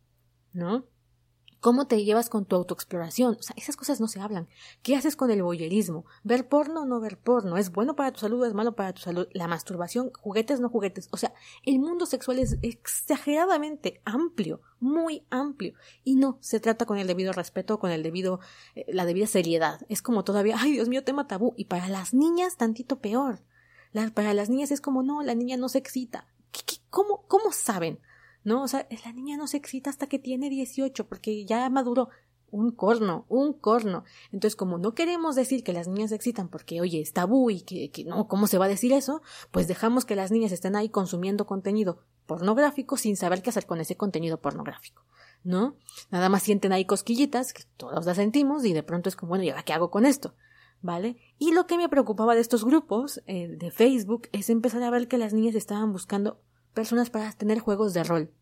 [0.53, 0.87] ¿No?
[1.63, 3.37] ¿Cómo te llevas con tu autoexploración?
[3.39, 4.49] O sea, esas cosas no se hablan.
[4.83, 6.05] ¿Qué haces con el boyerismo?
[6.25, 7.57] ¿Ver porno o no ver porno?
[7.57, 9.29] ¿Es bueno para tu salud o es malo para tu salud?
[9.33, 11.09] La masturbación, juguetes no juguetes.
[11.13, 15.75] O sea, el mundo sexual es exageradamente amplio, muy amplio.
[16.03, 18.41] Y no se trata con el debido respeto, con el debido,
[18.75, 19.87] eh, la debida seriedad.
[19.89, 21.55] Es como todavía, ay Dios mío, tema tabú.
[21.57, 23.39] Y para las niñas, tantito peor.
[24.15, 26.27] para las niñas es como, no, la niña no se excita.
[26.91, 28.01] cómo, ¿Cómo saben?
[28.45, 28.63] ¿No?
[28.63, 32.09] O sea, la niña no se excita hasta que tiene 18 porque ya maduró.
[32.51, 34.05] un corno, un corno.
[34.31, 37.63] Entonces, como no queremos decir que las niñas se excitan porque, oye, es tabú y
[37.63, 39.23] que, que no, ¿cómo se va a decir eso?
[39.51, 43.81] Pues dejamos que las niñas estén ahí consumiendo contenido pornográfico sin saber qué hacer con
[43.81, 45.03] ese contenido pornográfico.
[45.45, 45.77] ¿No?
[46.11, 49.45] Nada más sienten ahí cosquillitas, que todos las sentimos, y de pronto es como, bueno,
[49.45, 50.35] ¿y ahora qué hago con esto?
[50.83, 51.17] ¿Vale?
[51.39, 55.09] Y lo que me preocupaba de estos grupos eh, de Facebook es empezar a ver
[55.09, 56.41] que las niñas estaban buscando
[56.75, 58.35] personas para tener juegos de rol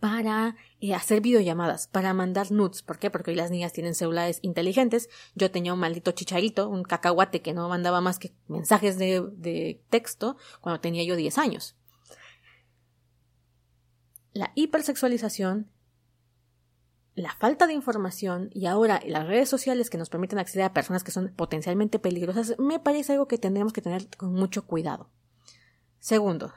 [0.00, 2.82] para eh, hacer videollamadas, para mandar nudes.
[2.82, 3.10] ¿Por qué?
[3.10, 5.08] Porque hoy las niñas tienen celulares inteligentes.
[5.34, 9.82] Yo tenía un maldito chicharito, un cacahuate que no mandaba más que mensajes de, de
[9.90, 11.76] texto cuando tenía yo 10 años.
[14.32, 15.70] La hipersexualización,
[17.14, 21.04] la falta de información y ahora las redes sociales que nos permiten acceder a personas
[21.04, 25.10] que son potencialmente peligrosas me parece algo que tendremos que tener con mucho cuidado.
[26.00, 26.52] Segundo,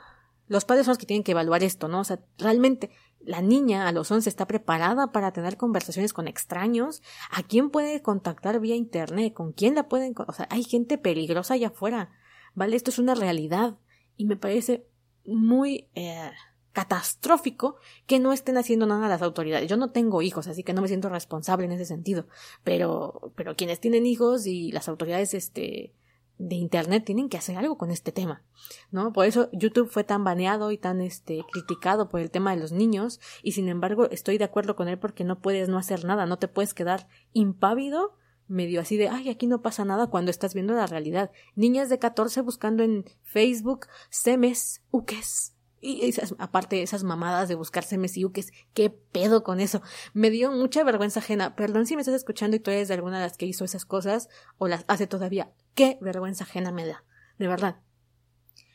[0.47, 1.99] los padres son los que tienen que evaluar esto, ¿no?
[1.99, 7.01] O sea, realmente la niña a los 11 está preparada para tener conversaciones con extraños.
[7.31, 9.33] ¿A quién puede contactar vía internet?
[9.33, 10.13] ¿Con quién la pueden?
[10.27, 12.12] O sea, hay gente peligrosa allá afuera,
[12.53, 12.75] ¿vale?
[12.75, 13.77] Esto es una realidad
[14.15, 14.88] y me parece
[15.25, 16.31] muy eh,
[16.71, 19.69] catastrófico que no estén haciendo nada las autoridades.
[19.69, 22.27] Yo no tengo hijos, así que no me siento responsable en ese sentido,
[22.63, 25.93] pero pero quienes tienen hijos y las autoridades este
[26.38, 28.43] de internet tienen que hacer algo con este tema,
[28.91, 29.12] ¿no?
[29.12, 32.71] Por eso YouTube fue tan baneado y tan este criticado por el tema de los
[32.71, 36.26] niños y sin embargo estoy de acuerdo con él porque no puedes no hacer nada,
[36.26, 38.15] no te puedes quedar impávido
[38.47, 41.32] medio así de ay aquí no pasa nada cuando estás viendo la realidad.
[41.56, 47.97] Niñas de 14 buscando en Facebook semes, uques, y esas, aparte esas mamadas de buscarse
[47.97, 49.82] mesiuques, qué pedo con eso.
[50.13, 51.56] Me dio mucha vergüenza ajena.
[51.56, 53.86] Perdón si me estás escuchando y tú eres de alguna de las que hizo esas
[53.86, 55.54] cosas o las hace todavía.
[55.77, 57.03] Qué vergüenza ajena me da.
[57.37, 57.81] De verdad.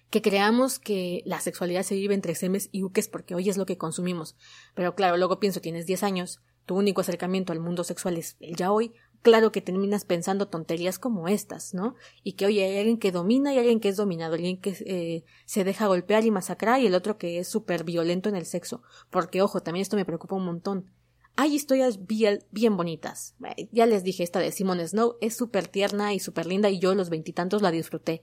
[0.09, 3.67] Que creamos que la sexualidad se vive entre semes y uques porque hoy es lo
[3.67, 4.37] que consumimos.
[4.77, 8.55] Pero claro, luego pienso, tienes 10 años, tu único acercamiento al mundo sexual es el
[8.55, 11.97] ya hoy, claro que terminas pensando tonterías como estas, ¿no?
[12.23, 15.25] Y que, oye, hay alguien que domina y alguien que es dominado, alguien que eh,
[15.45, 18.81] se deja golpear y masacrar y el otro que es súper violento en el sexo.
[19.11, 20.93] Porque, ojo, también esto me preocupa un montón.
[21.37, 23.35] Hay historias bien, bonitas.
[23.73, 26.95] Ya les dije, esta de Simone Snow es súper tierna y súper linda y yo
[26.95, 28.23] los veintitantos la disfruté.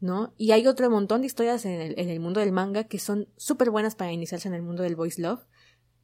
[0.00, 0.32] ¿no?
[0.38, 3.28] Y hay otro montón de historias en el, en el mundo del manga que son
[3.36, 5.40] súper buenas para iniciarse en el mundo del voice love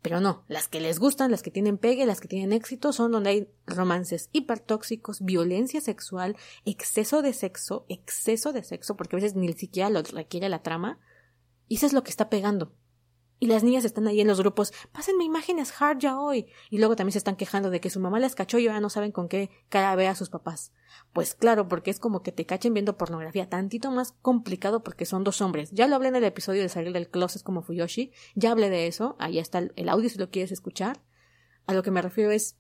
[0.06, 3.11] pero no, las que les gustan, las que tienen pegue, las que tienen éxito, son
[3.11, 9.35] donde hay romances hipertóxicos, violencia sexual, exceso de sexo, exceso de sexo, porque a veces
[9.35, 11.00] ni siquiera lo requiere la trama.
[11.66, 12.72] Y eso es lo que está pegando.
[13.38, 16.46] Y las niñas están ahí en los grupos, pásenme imágenes hard ya hoy.
[16.70, 18.88] Y luego también se están quejando de que su mamá las cachó y ahora no
[18.88, 20.72] saben con qué cara ve a sus papás.
[21.12, 25.22] Pues claro, porque es como que te cachen viendo pornografía, tantito más complicado porque son
[25.22, 25.70] dos hombres.
[25.72, 28.87] Ya lo hablé en el episodio de salir del closet como Fuyoshi, ya hablé de
[28.87, 31.03] eso, ahí está el audio si lo quieres escuchar.
[31.66, 32.57] A lo que me refiero es,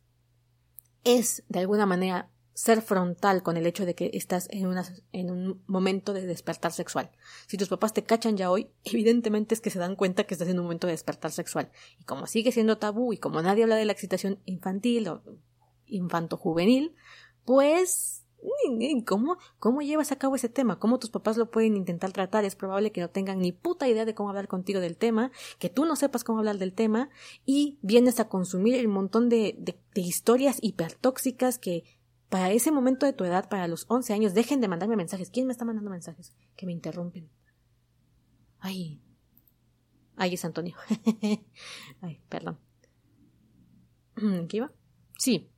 [1.04, 5.30] es de alguna manera ser frontal con el hecho de que estás en, una, en
[5.30, 7.10] un momento de despertar sexual.
[7.46, 10.48] Si tus papás te cachan ya hoy, evidentemente es que se dan cuenta que estás
[10.48, 11.70] en un momento de despertar sexual.
[12.00, 15.22] Y como sigue siendo tabú y como nadie habla de la excitación infantil o
[15.84, 16.94] infanto-juvenil,
[17.44, 18.22] pues
[19.06, 20.78] ¿Cómo, ¿Cómo llevas a cabo ese tema?
[20.78, 22.44] ¿Cómo tus papás lo pueden intentar tratar?
[22.44, 25.68] Es probable que no tengan ni puta idea de cómo hablar contigo del tema, que
[25.68, 27.10] tú no sepas cómo hablar del tema
[27.44, 31.84] y vienes a consumir el montón de, de, de historias hipertóxicas que
[32.28, 35.30] para ese momento de tu edad, para los 11 años, dejen de mandarme mensajes.
[35.30, 36.34] ¿Quién me está mandando mensajes?
[36.56, 37.30] Que me interrumpen.
[38.58, 39.00] Ay.
[40.16, 40.76] Ay, es Antonio.
[42.00, 42.58] Ay, perdón.
[44.48, 44.72] ¿Qué iba?
[45.18, 45.50] Sí.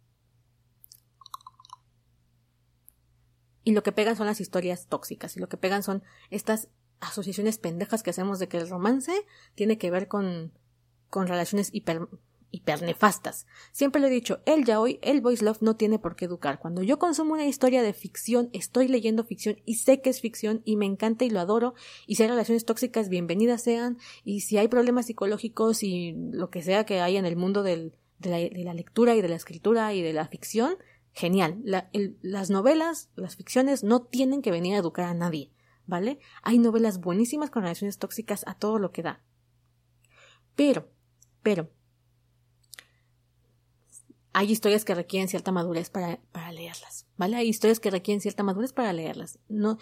[3.65, 5.37] Y lo que pegan son las historias tóxicas.
[5.37, 6.69] Y lo que pegan son estas
[7.01, 10.53] asociaciones pendejas que hacemos de que el romance tiene que ver con,
[11.09, 12.09] con relaciones hiper,
[12.51, 13.47] hipernefastas.
[13.73, 16.59] Siempre lo he dicho, el ya hoy, el voice love no tiene por qué educar.
[16.59, 20.63] Cuando yo consumo una historia de ficción, estoy leyendo ficción y sé que es ficción
[20.65, 21.75] y me encanta y lo adoro.
[22.07, 23.99] Y si hay relaciones tóxicas, bienvenidas sean.
[24.25, 27.95] Y si hay problemas psicológicos y lo que sea que hay en el mundo del,
[28.19, 30.77] de, la, lectura y de la escritura y de la ficción,
[31.13, 31.63] genial.
[32.23, 35.53] Las novelas, las ficciones no tienen que venir a educar a nadie.
[35.87, 36.19] ¿Vale?
[36.43, 39.23] Hay novelas buenísimas con relaciones tóxicas a todo lo que da.
[40.55, 40.91] Pero,
[41.43, 41.71] pero,
[44.39, 47.35] hay historias que requieren cierta madurez para, para leerlas, ¿vale?
[47.35, 49.41] Hay historias que requieren cierta madurez para leerlas.
[49.49, 49.79] No,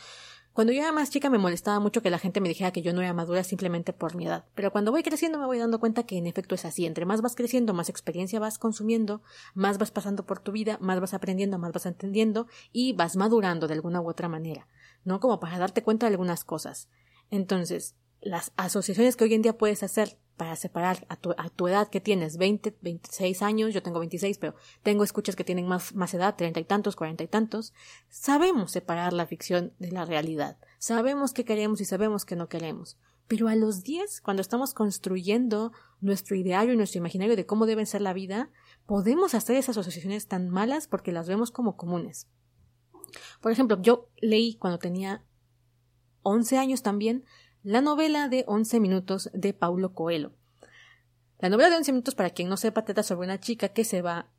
[0.54, 2.94] cuando yo era más chica me molestaba mucho que la gente me dijera que yo
[2.94, 4.46] no era madura simplemente por mi edad.
[4.54, 6.86] Pero cuando voy creciendo me voy dando cuenta que en efecto es así.
[6.86, 9.20] Entre más vas creciendo, más experiencia vas consumiendo,
[9.52, 13.68] más vas pasando por tu vida, más vas aprendiendo, más vas entendiendo y vas madurando
[13.68, 14.68] de alguna u otra manera.
[15.04, 15.20] ¿No?
[15.20, 16.88] Como para darte cuenta de algunas cosas.
[17.30, 21.68] Entonces, las asociaciones que hoy en día puedes hacer para separar a tu, a tu
[21.68, 25.94] edad que tienes, 20, 26 años, yo tengo 26, pero tengo escuchas que tienen más,
[25.94, 27.72] más edad, treinta y tantos, cuarenta y tantos,
[28.08, 32.98] sabemos separar la ficción de la realidad, sabemos qué queremos y sabemos qué no queremos.
[33.28, 37.84] Pero a los 10, cuando estamos construyendo nuestro ideario y nuestro imaginario de cómo debe
[37.84, 38.50] ser la vida,
[38.86, 42.28] podemos hacer esas asociaciones tan malas porque las vemos como comunes.
[43.40, 45.24] Por ejemplo, yo leí cuando tenía
[46.22, 47.24] 11 años también
[47.66, 50.30] la novela de 11 minutos de Paulo Coelho.
[51.40, 54.02] La novela de 11 minutos, para quien no sepa, trata sobre una chica que se
[54.02, 54.30] va.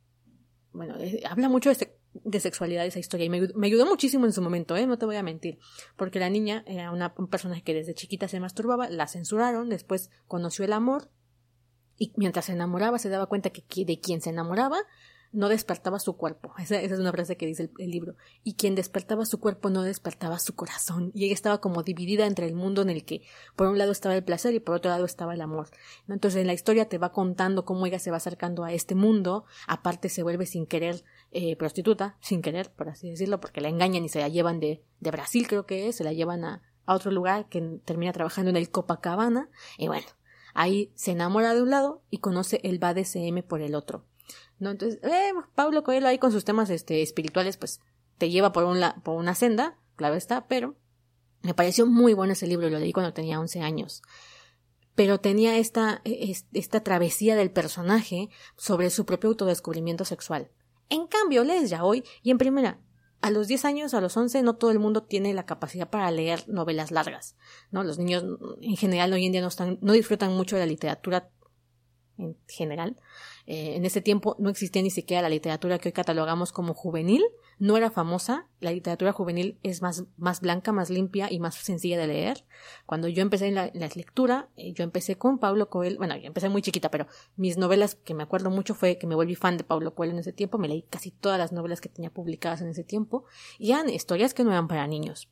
[0.71, 4.77] Bueno, eh, habla mucho de, sexualidad esa historia y me, ayudó muchísimo en su momento,
[4.77, 4.87] ¿eh?
[4.87, 5.59] No te voy a mentir.
[5.97, 10.09] Porque la niña era una, un personaje que desde chiquita se masturbaba, la censuraron, después
[10.27, 11.11] conoció el amor
[11.97, 14.79] y mientras se enamoraba se daba cuenta que de quien se enamoraba
[15.31, 16.53] no despertaba su cuerpo.
[16.57, 18.15] Esa, es una frase que dice el, libro.
[18.43, 21.11] Y quien despertaba su cuerpo no despertaba su corazón.
[21.13, 23.21] Y ella estaba como dividida entre el mundo en el que
[23.55, 25.69] por un lado estaba el placer y por otro lado estaba el amor.
[26.07, 29.45] Entonces en la historia te va contando cómo ella se va acercando a este mundo.
[29.67, 34.05] Aparte se vuelve sin querer eh, prostituta, sin querer, por así decirlo, porque la engañan
[34.05, 36.95] y se la llevan de, de Brasil, creo que es, se la llevan a, a
[36.95, 39.49] otro lugar que termina trabajando en el Copacabana.
[39.77, 40.07] Y bueno,
[40.53, 44.05] ahí se enamora de un lado y conoce el BDSM por el otro.
[44.59, 44.71] ¿No?
[44.71, 47.79] Entonces, eh, Pablo Coelho ahí con sus temas este, espirituales, pues
[48.17, 50.75] te lleva por, un por una senda, claro está, pero
[51.41, 54.01] me pareció muy bueno ese libro, lo leí cuando tenía 11 años.
[54.95, 60.51] Pero tenía esta, e, esta travesía del personaje sobre su propio autodescubrimiento sexual.
[60.89, 62.79] En cambio, lees ya hoy, y en primera,
[63.21, 66.09] a los 10 años, a los 11, no todo el mundo tiene la capacidad para
[66.11, 67.35] leer novelas largas,
[67.71, 67.83] ¿no?
[67.83, 68.23] Los niños
[68.61, 71.29] en general hoy en día no están, no disfrutan mucho de la literatura
[72.17, 72.99] en general.
[73.49, 77.23] Eh, en ese tiempo no existía ni siquiera la literatura que hoy catalogamos como juvenil,
[77.59, 81.97] no era famosa, la literatura juvenil es más, más blanca, más limpia y más sencilla
[81.97, 82.45] de leer.
[82.85, 86.49] Cuando yo empecé en la, lectura, eh, yo empecé con Pablo Coelho, bueno, yo empecé
[86.49, 87.07] muy chiquita, pero
[87.37, 90.19] mis novelas que me acuerdo mucho fue que me volví fan de Pablo Coelho en
[90.19, 93.23] ese tiempo, me leí casi todas las novelas que tenía publicadas en ese tiempo,
[93.57, 95.29] y eran historias que no eran para niños.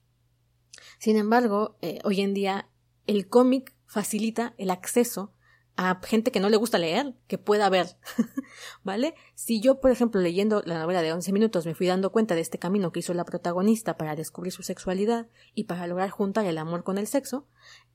[0.99, 2.69] Sin embargo, eh, hoy en día
[3.07, 5.34] el cómic facilita el acceso
[5.77, 7.97] a gente que no le gusta leer, que pueda ver,
[8.83, 9.15] ¿vale?
[9.33, 12.41] Si yo, por ejemplo, leyendo la novela de 11 minutos me fui dando cuenta de
[12.41, 16.57] este camino que hizo la protagonista para descubrir su sexualidad y para lograr juntar el
[16.57, 17.47] amor con el sexo,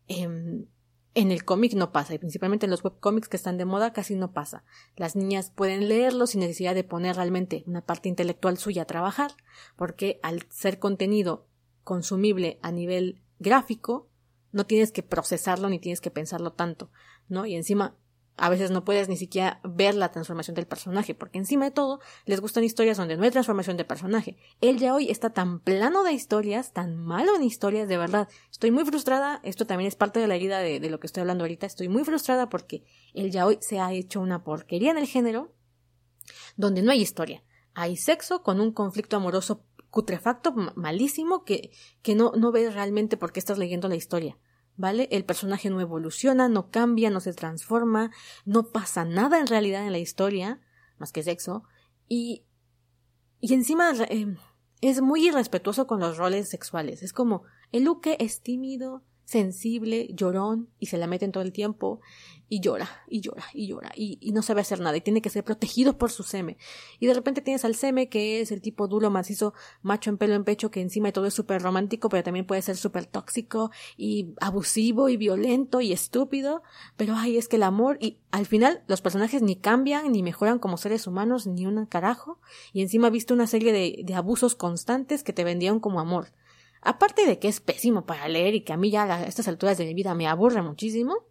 [0.08, 0.66] em,
[1.14, 4.14] en el cómic no pasa, y principalmente en los webcómics que están de moda casi
[4.14, 4.64] no pasa.
[4.96, 9.32] Las niñas pueden leerlo sin necesidad de poner realmente una parte intelectual suya a trabajar,
[9.76, 11.46] porque al ser contenido
[11.82, 14.08] consumible a nivel gráfico,
[14.52, 16.90] no tienes que procesarlo ni tienes que pensarlo tanto,
[17.30, 17.46] ¿no?
[17.46, 17.96] Y encima
[18.36, 22.00] a veces no puedes ni siquiera ver la transformación del personaje, porque encima de todo
[22.24, 24.38] les gustan historias donde no hay transformación de personaje.
[24.62, 28.28] Él ya hoy está tan plano de historias, tan malo en historias, de verdad.
[28.50, 31.20] Estoy muy frustrada, esto también es parte de la herida de, de lo que estoy
[31.20, 34.98] hablando ahorita, estoy muy frustrada porque él ya hoy se ha hecho una porquería en
[34.98, 35.54] el género
[36.56, 37.44] donde no hay historia.
[37.74, 43.32] Hay sexo con un conflicto amoroso cutrefacto, malísimo, que, que no, no ves realmente por
[43.32, 44.38] qué estás leyendo la historia.
[44.80, 45.10] ¿Vale?
[45.12, 48.10] El personaje no evoluciona, no cambia, no se transforma,
[48.46, 50.58] no pasa nada en realidad en la historia,
[50.96, 51.64] más que sexo,
[52.08, 52.46] y,
[53.42, 54.34] y encima eh,
[54.80, 57.02] es muy irrespetuoso con los roles sexuales.
[57.02, 62.00] Es como, el Luque es tímido, sensible, llorón, y se la meten todo el tiempo,
[62.48, 65.44] y llora, y llora, y llora, y, no sabe hacer nada, y tiene que ser
[65.44, 66.58] protegido por su seme.
[66.98, 70.34] Y de repente tienes al seme, que es el tipo duro, macizo, macho en pelo
[70.34, 73.70] en pecho, que encima de todo es súper romántico, pero también puede ser súper tóxico,
[73.96, 76.64] y abusivo, y violento, y estúpido,
[76.96, 80.58] pero ay, es que el amor, y al final los personajes ni cambian, ni mejoran
[80.58, 82.40] como seres humanos, ni un carajo,
[82.72, 86.32] y encima viste una serie de, de abusos constantes que te vendían como amor.
[86.82, 89.76] Aparte de que es pésimo para leer y que a mí ya a estas alturas
[89.78, 91.26] de mi vida me aburre muchísimo,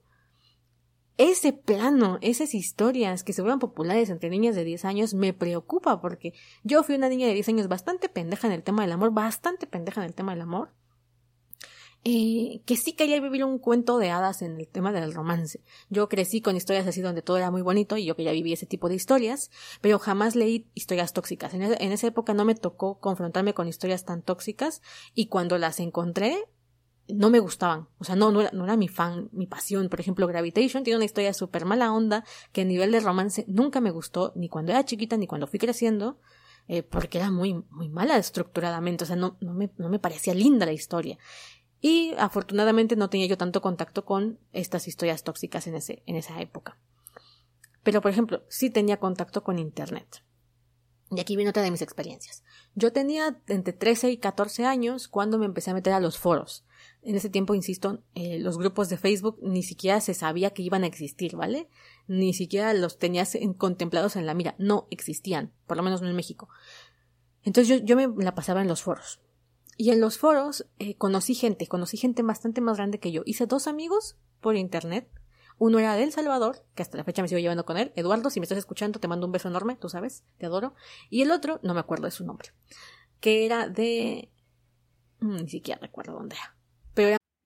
[1.19, 5.99] ese plano, esas historias que se vuelvan populares entre niñas de 10 años me preocupa
[5.99, 6.33] porque
[6.63, 9.67] yo fui una niña de 10 años bastante pendeja en el tema del amor, bastante
[9.67, 10.71] pendeja en el tema del amor.
[12.05, 15.61] Eh, que sí quería vivir un cuento de hadas en el tema del romance.
[15.89, 18.65] Yo crecí con historias así donde todo era muy bonito y yo quería vivir ese
[18.65, 21.53] tipo de historias, pero jamás leí historias tóxicas.
[21.53, 24.81] En, en esa época no me tocó confrontarme con historias tan tóxicas
[25.13, 26.45] y cuando las encontré
[27.13, 27.87] no me gustaban.
[27.97, 29.89] O sea, no, no era, no era mi fan, mi pasión.
[29.89, 33.81] Por ejemplo, Gravitation tiene una historia súper mala onda que a nivel de romance nunca
[33.81, 36.19] me gustó, ni cuando era chiquita, ni cuando fui creciendo,
[36.67, 39.03] eh, porque era muy, muy mala estructuradamente.
[39.03, 41.17] O sea, no, no, me, no me parecía linda la historia.
[41.81, 46.41] Y afortunadamente no tenía yo tanto contacto con estas historias tóxicas en, ese, en esa
[46.41, 46.77] época.
[47.83, 50.23] Pero, por ejemplo, sí tenía contacto con Internet.
[51.11, 52.43] Y aquí viene otra de mis experiencias.
[52.75, 56.65] Yo tenía entre 13 y 14 años cuando me empecé a meter a los foros.
[57.01, 60.83] En ese tiempo, insisto, eh, los grupos de Facebook ni siquiera se sabía que iban
[60.83, 61.67] a existir, ¿vale?
[62.07, 64.55] Ni siquiera los tenías contemplados en la mira.
[64.59, 66.49] No existían, por lo menos no en México.
[67.43, 69.19] Entonces yo, yo me la pasaba en los foros.
[69.81, 73.21] Y en los foros eh, conocí gente, conocí gente bastante más grande que yo.
[73.25, 75.09] Hice dos amigos por internet.
[75.57, 77.93] Uno era de El Salvador, que hasta la fecha me sigo llevando con él.
[77.95, 80.73] Eduardo, si me estás escuchando, te mando un beso enorme, tú sabes, te adoro.
[81.09, 82.49] Y el otro, no me acuerdo de su nombre,
[83.21, 84.29] que era de...
[85.21, 86.57] Mm, ni siquiera recuerdo dónde era.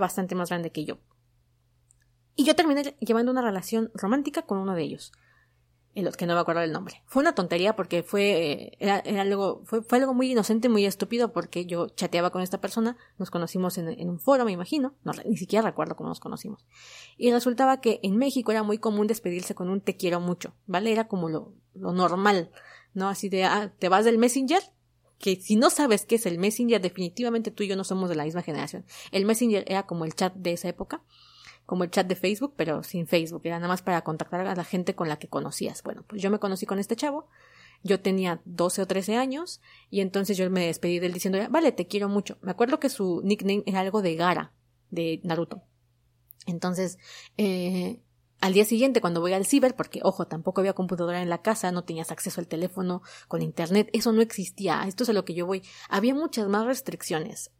[0.00, 0.98] bastante más grande que yo.
[2.34, 5.12] Y yo terminé llevando una relación romántica con uno de ellos.
[5.94, 7.02] En los que no me acuerdo del nombre.
[7.04, 11.66] Fue una tontería porque fue, era, algo, fue, fue, algo muy inocente, muy estúpido porque
[11.66, 15.68] yo chateaba con esta persona, nos conocimos en, un foro, me imagino, no, ni siquiera
[15.68, 16.64] recuerdo cómo nos conocimos.
[17.18, 20.92] Y resultaba que en México era muy común despedirse con un te quiero mucho, ¿vale?
[20.92, 22.50] Era como lo, lo normal,
[22.94, 23.10] ¿no?
[23.10, 24.62] Así de, ah, te vas del Messenger,
[25.22, 28.16] que si no sabes qué es el Messenger, definitivamente tú y yo no somos de
[28.16, 28.84] la misma generación.
[29.12, 31.04] El Messenger era como el chat de esa época,
[31.64, 34.64] como el chat de Facebook, pero sin Facebook, era nada más para contactar a la
[34.64, 35.84] gente con la que conocías.
[35.84, 37.28] Bueno, pues yo me conocí con este chavo,
[37.84, 39.60] yo tenía 12 o 13 años,
[39.90, 42.38] y entonces yo me despedí de él diciendo, vale, te quiero mucho.
[42.42, 44.52] Me acuerdo que su nickname era algo de Gara,
[44.90, 45.62] de Naruto.
[46.46, 46.98] Entonces,
[47.36, 48.02] eh,
[48.42, 51.70] al día siguiente, cuando voy al ciber, porque ojo, tampoco había computadora en la casa,
[51.70, 55.34] no tenías acceso al teléfono con internet, eso no existía, esto es a lo que
[55.34, 55.62] yo voy.
[55.88, 57.52] Había muchas más restricciones.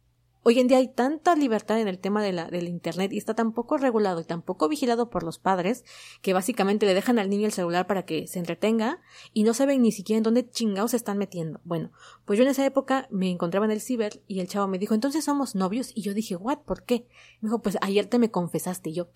[0.45, 3.33] Hoy en día hay tanta libertad en el tema de la, del Internet y está
[3.33, 5.85] tan poco regulado y tan poco vigilado por los padres
[6.21, 8.99] que básicamente le dejan al niño el celular para que se entretenga
[9.31, 11.61] y no saben ni siquiera en dónde chingados se están metiendo.
[11.63, 11.91] Bueno,
[12.25, 14.93] pues yo en esa época me encontraba en el ciber y el chavo me dijo,
[14.93, 16.57] entonces somos novios y yo dije, ¿what?
[16.65, 17.07] ¿Por qué?
[17.39, 19.11] Me dijo, pues ayer te me confesaste y yo,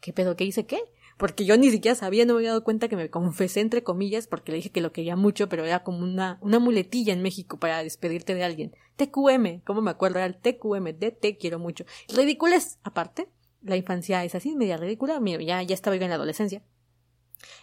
[0.00, 0.36] ¿qué pedo?
[0.36, 0.84] ¿Qué hice qué?
[1.20, 4.26] Porque yo ni siquiera sabía, no me había dado cuenta que me confesé entre comillas
[4.26, 7.58] porque le dije que lo quería mucho, pero era como una, una muletilla en México
[7.58, 8.72] para despedirte de alguien.
[8.96, 11.84] TQM, como me acuerdo, era el TQM, de te quiero mucho.
[12.08, 13.28] Ridículas, aparte,
[13.60, 16.62] la infancia es así, media ridícula, mira, ya, ya estaba yo en la adolescencia.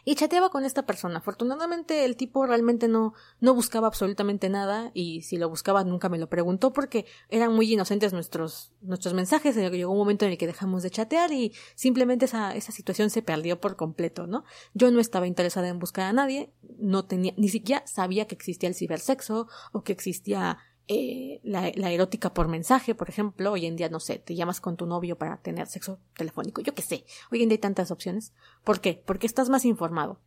[0.05, 1.19] Y chateaba con esta persona.
[1.19, 6.17] Afortunadamente el tipo realmente no, no buscaba absolutamente nada y si lo buscaba nunca me
[6.17, 9.55] lo preguntó porque eran muy inocentes nuestros, nuestros mensajes.
[9.55, 13.21] Llegó un momento en el que dejamos de chatear y simplemente esa, esa situación se
[13.21, 14.43] perdió por completo, ¿no?
[14.73, 18.69] Yo no estaba interesada en buscar a nadie, no tenía, ni siquiera sabía que existía
[18.69, 20.57] el cibersexo o que existía
[20.87, 24.77] eh, la, erótica por mensaje, por ejemplo, hoy en día, no sé, te llamas con
[24.77, 28.33] tu novio para tener sexo telefónico, yo qué sé, hoy en día hay tantas opciones.
[28.63, 29.03] ¿Por qué?
[29.05, 30.21] Porque estás más informado.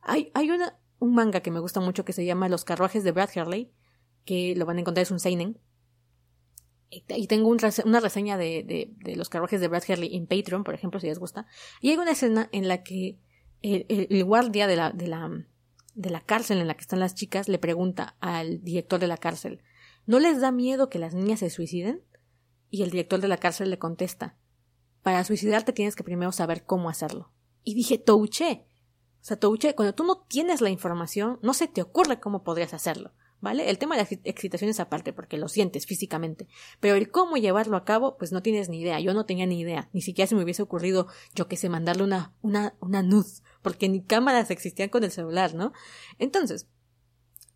[0.00, 3.12] Hay, hay una, un manga que me gusta mucho que se llama Los carruajes de
[3.12, 3.70] Brad Hurley,
[4.24, 5.58] que lo van a encontrar, es un seinen.
[6.88, 11.00] Y tengo una reseña de, de, los carruajes de Brad Hurley en Patreon, por ejemplo,
[11.00, 11.46] si les gusta.
[11.80, 13.18] Y hay una escena en la que
[13.60, 15.30] el, guardia de la, de la,
[15.94, 19.16] de la cárcel en la que están las chicas le pregunta al director de la
[19.16, 19.62] cárcel,
[20.06, 22.02] ¿No les da miedo que las niñas se suiciden?
[22.70, 24.38] Y el director de la cárcel le contesta
[25.02, 27.32] Para suicidarte tienes que primero saber cómo hacerlo.
[27.64, 28.66] Y dije, touché.
[29.20, 32.72] O sea, touché, cuando tú no tienes la información, no se te ocurre cómo podrías
[32.74, 33.12] hacerlo.
[33.40, 33.68] ¿Vale?
[33.68, 36.48] El tema de la excitación es aparte porque lo sientes físicamente,
[36.80, 38.98] pero el cómo llevarlo a cabo, pues no tienes ni idea.
[38.98, 42.04] Yo no tenía ni idea, ni siquiera se me hubiese ocurrido, yo que sé, mandarle
[42.04, 43.26] una, una, una nud,
[43.60, 45.72] porque ni cámaras existían con el celular, ¿no?
[46.18, 46.66] Entonces,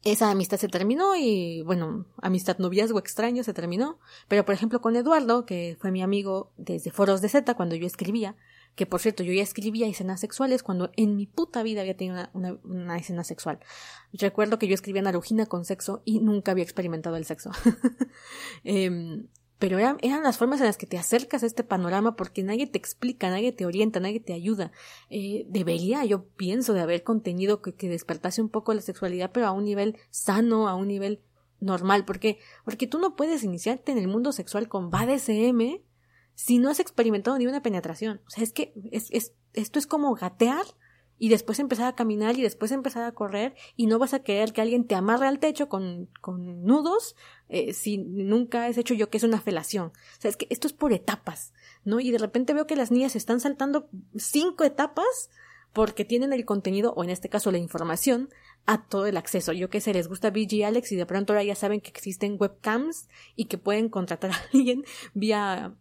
[0.03, 3.99] esa amistad se terminó y bueno, amistad noviazgo extraño se terminó,
[4.29, 7.87] pero por ejemplo con Eduardo, que fue mi amigo desde foros de Z cuando yo
[7.87, 8.35] escribía,
[8.75, 12.29] que por cierto yo ya escribía escenas sexuales cuando en mi puta vida había tenido
[12.33, 13.59] una, escena sexual.
[14.13, 17.51] Recuerdo que yo escribía Narujina con sexo y nunca había experimentado el sexo.
[18.65, 19.27] eh,
[19.61, 22.67] pero eran, eran, las formas en las que te acercas a este panorama porque nadie
[22.67, 24.73] te explica, nadie te orienta, nadie te ayuda.
[25.11, 29.47] Eh, debería, yo pienso, de haber contenido que, que, despertase un poco la sexualidad, pero
[29.47, 31.23] a un nivel sano, a un nivel
[31.61, 35.83] normal, porque, porque tú no puedes iniciarte en el mundo sexual con BDSM
[36.35, 38.23] si no has experimentado ni una penetración.
[38.27, 40.65] O sea, es que es, es, esto es como gatear
[41.21, 44.55] y después empezar a caminar y después empezar a correr y no vas a querer
[44.55, 47.15] que alguien te amarre al techo con, con nudos
[47.51, 49.89] eh, si nunca has hecho yo que es una felación.
[49.89, 51.53] O sea, es que esto es por etapas,
[51.85, 52.01] ¿no?
[52.01, 55.29] Y de repente veo que las niñas están saltando cinco etapas
[55.75, 58.31] porque tienen el contenido, o en este caso la información,
[58.67, 59.53] a todo el acceso.
[59.53, 62.37] Yo qué sé, les gusta BG Alex y de pronto ahora ya saben que existen
[62.41, 65.75] webcams y que pueden contratar a alguien vía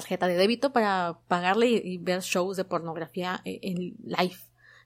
[0.00, 4.36] tarjeta de débito para pagarle y, ver shows de pornografía eh, en live.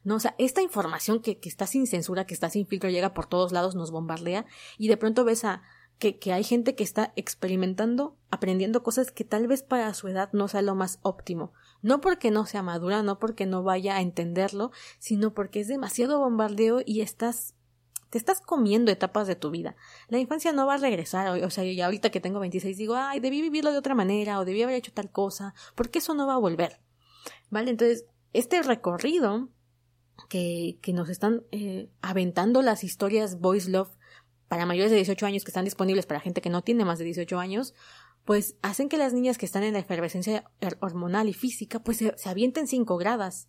[0.04, 0.16] ¿no?
[0.16, 3.26] O sea, esta información que, que, está sin censura, que está sin filtro, llega por
[3.26, 4.46] todos lados, nos bombardea
[4.78, 5.62] y de pronto ves a
[5.98, 10.30] que, que hay gente que está experimentando, aprendiendo cosas que tal vez para su edad
[10.32, 11.52] no sea lo más óptimo.
[11.82, 16.18] No porque no sea madura, no porque no vaya a entenderlo, sino porque es demasiado
[16.18, 17.54] bombardeo y estás
[18.10, 19.76] te estás comiendo etapas de tu vida.
[20.08, 23.20] La infancia no va a regresar, o sea, ya ahorita que tengo 26 digo, ay,
[23.20, 26.34] debí vivirlo de otra manera o debí haber hecho tal cosa, porque eso no va
[26.34, 26.80] a volver.
[27.50, 27.70] ¿Vale?
[27.70, 29.48] Entonces, este recorrido
[30.28, 33.96] que, que nos están eh, aventando las historias Boys Love
[34.48, 37.04] para mayores de 18 años que están disponibles para gente que no tiene más de
[37.04, 37.74] 18 años,
[38.24, 40.50] pues hacen que las niñas que están en la efervescencia
[40.80, 43.48] hormonal y física, pues se, se avienten cinco gradas.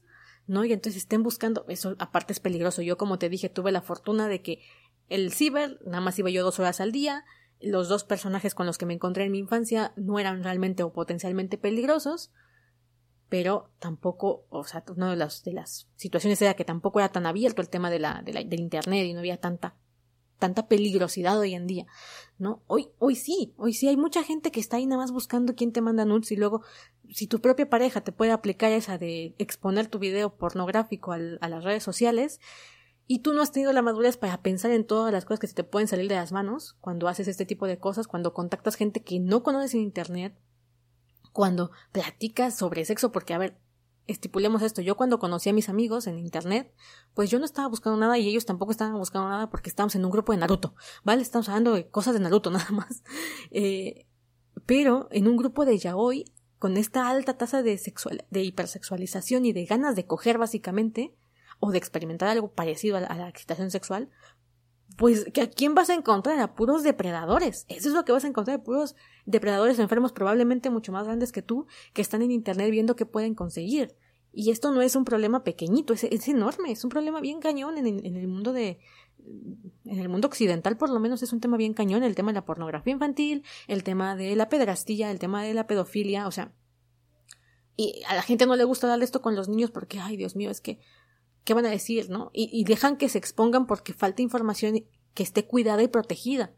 [0.52, 0.66] ¿No?
[0.66, 2.82] Y entonces estén buscando, eso aparte es peligroso.
[2.82, 4.60] Yo, como te dije, tuve la fortuna de que
[5.08, 7.24] el ciber, nada más iba yo dos horas al día,
[7.62, 10.92] los dos personajes con los que me encontré en mi infancia no eran realmente o
[10.92, 12.34] potencialmente peligrosos,
[13.30, 17.26] pero tampoco, o sea, una de las, de las situaciones era que tampoco era tan
[17.26, 19.78] abierto el tema de la, de la, del internet y no había tanta
[20.38, 21.86] tanta peligrosidad hoy en día,
[22.40, 22.64] ¿no?
[22.66, 25.72] Hoy, hoy sí, hoy sí hay mucha gente que está ahí nada más buscando quién
[25.72, 26.64] te manda nudes y luego
[27.12, 31.64] si tu propia pareja te puede aplicar esa de exponer tu video pornográfico a las
[31.64, 32.40] redes sociales
[33.08, 35.54] y tú no has tenido la madurez para pensar en todas las cosas que se
[35.54, 39.04] te pueden salir de las manos cuando haces este tipo de cosas, cuando contactas gente
[39.04, 40.40] que no conoces en internet,
[41.34, 43.60] cuando platicas sobre sexo, porque a ver,
[44.08, 46.74] estipulemos esto, yo cuando conocí a mis amigos en internet,
[47.14, 50.06] pues yo no estaba buscando nada y ellos tampoco estaban buscando nada porque estábamos en
[50.06, 51.22] un grupo de Naruto, ¿vale?
[51.22, 53.04] Estamos hablando de cosas de Naruto nada más.
[53.52, 54.08] Eh,
[54.66, 56.26] pero en un grupo de yaoi,
[56.62, 61.12] con esta alta tasa de, sexual, de hipersexualización y de ganas de coger básicamente,
[61.60, 64.12] o de experimentar algo parecido a la, excitación sexual,
[64.96, 67.66] pues que a quién vas a encontrar a puros depredadores.
[67.68, 68.96] Eso es lo que vas a encontrar puros
[69.26, 73.34] depredadores enfermos probablemente mucho más grandes que tú que están en internet viendo qué pueden
[73.34, 73.96] conseguir.
[74.32, 77.80] Y esto no es un problema pequeñito es, es enorme es un problema bien cañón
[77.80, 78.78] en, en, el mundo de
[79.86, 82.36] en el mundo occidental por lo menos es un tema bien cañón el tema de
[82.36, 86.54] la pornografía infantil el tema de la pedrastilla el tema de la pedofilia o sea
[87.76, 90.36] y a la gente no le gusta darle esto con los niños porque ay Dios
[90.36, 90.80] mío es que
[91.44, 92.30] ¿qué van a decir, no?
[92.34, 96.54] Y, y, dejan que se expongan porque falta información que esté cuidada y protegida,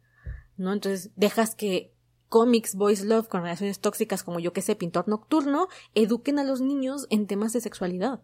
[0.58, 0.74] ¿no?
[0.74, 1.94] Entonces dejas que
[2.30, 6.62] cómics, boys love con relaciones tóxicas como yo que sé, pintor nocturno, eduquen a los
[6.62, 8.24] niños en temas de sexualidad.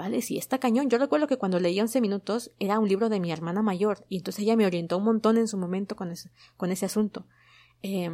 [0.00, 0.22] ¿Vale?
[0.22, 0.88] Sí, está cañón.
[0.88, 4.16] Yo recuerdo que cuando leía 11 minutos era un libro de mi hermana mayor y
[4.16, 7.26] entonces ella me orientó un montón en su momento con ese, con ese asunto.
[7.82, 8.08] Eh,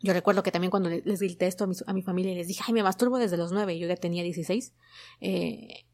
[0.00, 2.62] yo recuerdo que también cuando les grité esto a mi, a mi familia les dije,
[2.66, 4.74] ay, me masturbo desde los 9 y yo ya tenía 16.
[5.22, 5.86] Eh,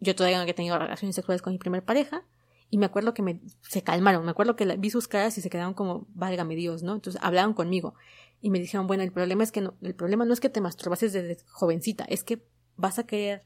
[0.00, 2.26] yo todavía no había tenido relaciones sexuales con mi primer pareja
[2.70, 5.50] y me acuerdo que me, se calmaron, me acuerdo que vi sus caras y se
[5.50, 6.94] quedaron como, válgame Dios, ¿no?
[6.94, 7.94] Entonces hablaron conmigo
[8.40, 10.62] y me dijeron, bueno, el problema es que no, el problema no es que te
[10.62, 12.42] masturbases desde jovencita, es que
[12.76, 13.44] vas a querer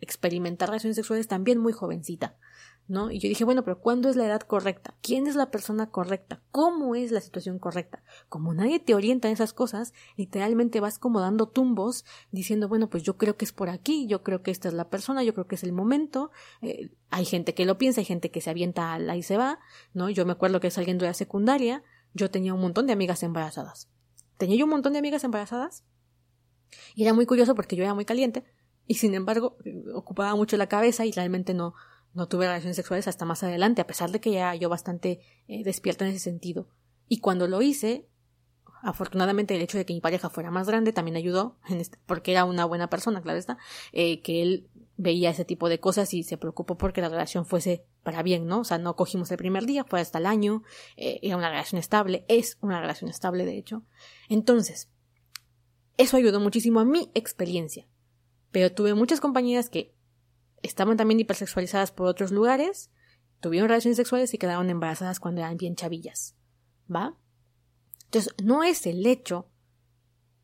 [0.00, 2.36] experimentar relaciones sexuales también muy jovencita.
[2.90, 3.12] ¿no?
[3.12, 4.96] Y yo dije, bueno, pero ¿cuándo es la edad correcta?
[5.00, 6.42] ¿Quién es la persona correcta?
[6.50, 8.02] ¿Cómo es la situación correcta?
[8.28, 13.04] Como nadie te orienta en esas cosas, literalmente vas como dando tumbos diciendo, bueno, pues
[13.04, 15.46] yo creo que es por aquí, yo creo que esta es la persona, yo creo
[15.46, 16.32] que es el momento.
[16.62, 19.60] Eh, hay gente que lo piensa, hay gente que se avienta al y se va,
[19.94, 20.10] ¿no?
[20.10, 23.88] Yo me acuerdo que saliendo de la secundaria, yo tenía un montón de amigas embarazadas.
[24.36, 25.84] Tenía yo un montón de amigas embarazadas
[26.96, 28.44] y era muy curioso porque yo era muy caliente
[28.86, 29.56] y sin embargo
[29.94, 31.74] ocupaba mucho la cabeza y realmente no,
[32.14, 35.62] no tuve relaciones sexuales hasta más adelante, a pesar de que ya yo bastante eh,
[35.64, 36.68] despierta en ese sentido.
[37.08, 38.08] Y cuando lo hice,
[38.82, 42.44] afortunadamente el hecho de que mi pareja fuera más grande también ayudó, este, porque era
[42.44, 43.58] una buena persona, claro está,
[43.92, 47.86] eh, que él veía ese tipo de cosas y se preocupó porque la relación fuese
[48.02, 48.60] para bien, ¿no?
[48.60, 50.62] O sea, no cogimos el primer día, fue hasta el año,
[50.96, 53.82] eh, era una relación estable, es una relación estable de hecho.
[54.28, 54.90] Entonces,
[55.96, 57.86] eso ayudó muchísimo a mi experiencia.
[58.50, 59.94] Pero tuve muchas compañeras que
[60.62, 62.90] estaban también hipersexualizadas por otros lugares,
[63.40, 66.36] tuvieron relaciones sexuales y quedaron embarazadas cuando eran bien chavillas.
[66.94, 67.16] ¿Va?
[68.06, 69.48] Entonces, no es el hecho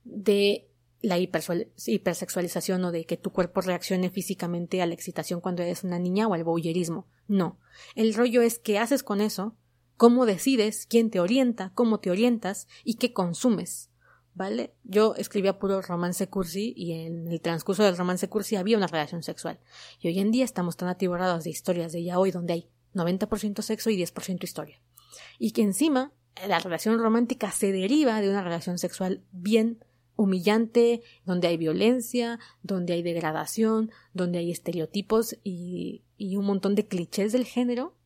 [0.04, 0.70] de
[1.02, 5.98] la hipersexualización o de que tu cuerpo reaccione físicamente a la excitación cuando eres una
[5.98, 7.06] niña o al bowlerismo.
[7.28, 7.58] No.
[7.94, 9.56] El rollo es qué haces con eso,
[9.96, 13.90] cómo decides, quién te orienta, cómo te orientas y qué consumes.
[14.36, 14.74] ¿Vale?
[14.84, 19.22] Yo escribía puro romance cursi y en el transcurso del romance cursi había una relación
[19.22, 19.58] sexual.
[19.98, 23.62] Y hoy en día estamos tan atiborrados de historias de ya hoy donde hay 90%
[23.62, 24.80] sexo y 10% historia.
[25.38, 26.12] Y que encima
[26.46, 29.82] la relación romántica se deriva de una relación sexual bien
[30.16, 36.86] humillante, donde hay violencia, donde hay degradación, donde hay estereotipos y, y un montón de
[36.86, 37.96] clichés del género,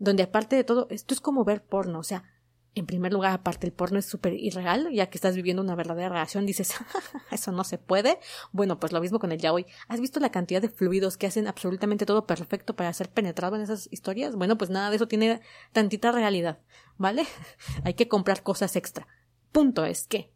[0.00, 2.24] donde aparte de todo, esto es como ver porno, o sea,
[2.74, 6.08] en primer lugar, aparte el porno es súper irreal, ya que estás viviendo una verdadera
[6.08, 6.74] relación, dices,
[7.30, 8.18] eso no se puede.
[8.50, 9.66] Bueno, pues lo mismo con el yaoi.
[9.88, 13.62] ¿Has visto la cantidad de fluidos que hacen absolutamente todo perfecto para ser penetrado en
[13.62, 14.34] esas historias?
[14.36, 15.40] Bueno, pues nada de eso tiene
[15.72, 16.60] tantita realidad,
[16.96, 17.26] ¿vale?
[17.84, 19.06] Hay que comprar cosas extra.
[19.52, 20.32] Punto es que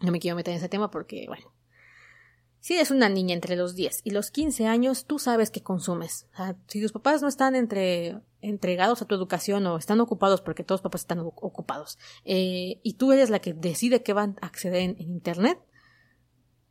[0.00, 1.54] no me quiero meter en ese tema porque, bueno,
[2.62, 6.28] si eres una niña entre los 10 y los 15 años, tú sabes que consumes.
[6.68, 10.78] si tus papás no están entre, entregados a tu educación o están ocupados porque todos
[10.78, 14.80] los papás están ocupados eh, y tú eres la que decide que van a acceder
[14.80, 15.58] en, Internet,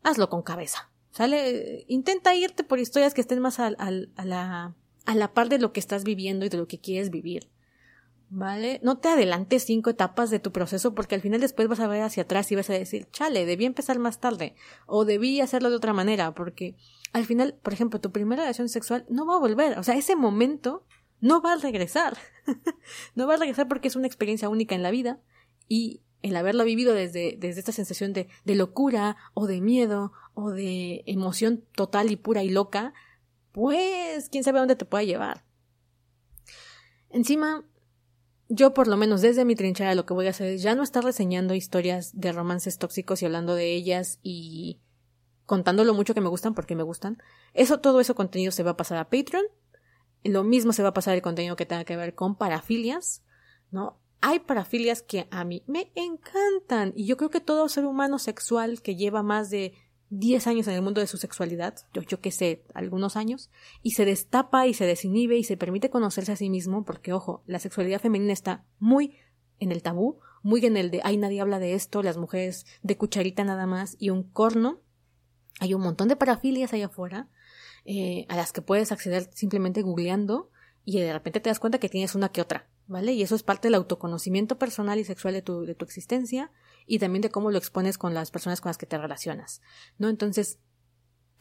[0.01, 0.89] hazlo con cabeza.
[1.11, 1.83] ¿Sale?
[1.89, 4.73] Intenta irte por historias que estén más a, la,
[5.05, 7.49] a la par de lo que estás viviendo y de lo que quieres vivir.
[8.33, 8.79] ¿Vale?
[8.81, 12.01] No te adelantes cinco etapas de tu proceso porque al final después vas a ver
[12.01, 14.55] hacia atrás y vas a decir, chale, debí empezar más tarde
[14.85, 16.77] o debí hacerlo de otra manera porque
[17.11, 19.77] al final, por ejemplo, tu primera relación sexual no va a volver.
[19.77, 20.85] O sea, ese momento
[21.19, 22.17] no va a regresar.
[23.15, 25.19] no va a regresar porque es una experiencia única en la vida
[25.67, 30.51] y el haberlo vivido desde, desde esta sensación de, de locura o de miedo o
[30.51, 32.93] de emoción total y pura y loca,
[33.51, 35.43] pues quién sabe a dónde te puede llevar.
[37.09, 37.65] Encima,
[38.53, 40.83] yo por lo menos desde mi trinchera lo que voy a hacer es ya no
[40.83, 44.81] estar reseñando historias de romances tóxicos y hablando de ellas y
[45.45, 47.21] contando lo mucho que me gustan porque me gustan.
[47.53, 49.45] Eso, todo ese contenido se va a pasar a Patreon.
[50.23, 53.23] Lo mismo se va a pasar el contenido que tenga que ver con parafilias,
[53.71, 53.99] ¿no?
[54.19, 58.81] Hay parafilias que a mí me encantan y yo creo que todo ser humano sexual
[58.81, 59.73] que lleva más de
[60.11, 63.49] 10 años en el mundo de su sexualidad, yo, que sé, algunos años,
[63.81, 67.43] y se destapa y se desinhibe y se permite conocerse a sí mismo, porque ojo,
[67.47, 69.15] la sexualidad femenina está muy
[69.59, 72.97] en el tabú, muy en el de, ay, nadie habla de esto, las mujeres de
[72.97, 74.81] cucharita nada más, y un corno.
[75.61, 77.29] Hay un montón de parafilias allá afuera,
[77.85, 80.49] eh, a las que puedes acceder simplemente googleando,
[80.83, 83.13] y de repente te das cuenta que tienes una que otra, ¿vale?
[83.13, 86.51] Y eso es parte del autoconocimiento personal y sexual de tu, de tu existencia,
[86.85, 89.61] y también de cómo lo expones con las personas con las que te relacionas,
[89.97, 90.09] ¿no?
[90.09, 90.59] Entonces,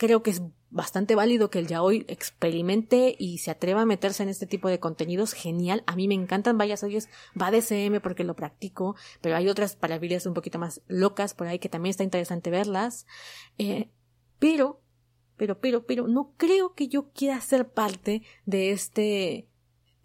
[0.00, 4.30] creo que es bastante válido que el yaoi experimente y se atreva a meterse en
[4.30, 5.34] este tipo de contenidos.
[5.34, 5.84] Genial.
[5.86, 7.10] A mí me encantan varias oyes.
[7.38, 11.48] Va de CM porque lo practico, pero hay otras parafilias un poquito más locas por
[11.48, 13.06] ahí que también está interesante verlas.
[13.58, 13.90] Eh,
[14.38, 14.80] pero,
[15.36, 19.49] pero, pero, pero, no creo que yo quiera ser parte de este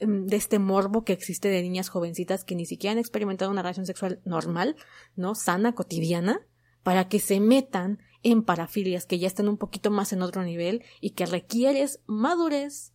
[0.06, 3.86] de este morbo que existe de niñas jovencitas que ni siquiera han experimentado una relación
[3.86, 4.76] sexual normal,
[5.16, 5.36] ¿no?
[5.36, 6.42] Sana, cotidiana,
[6.84, 10.84] para que se metan en parafilias que ya están un poquito más en otro nivel
[11.02, 12.94] y que requieres madurez,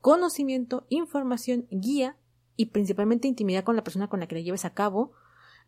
[0.00, 2.16] conocimiento, información, guía
[2.56, 5.12] y principalmente intimidad con la persona con la que le lleves a cabo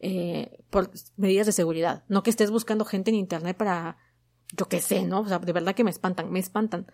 [0.01, 2.05] eh, por medidas de seguridad.
[2.09, 3.99] No que estés buscando gente en internet para,
[4.57, 5.21] yo qué sé, ¿no?
[5.21, 6.87] O sea, de verdad que me espantan, me espantan.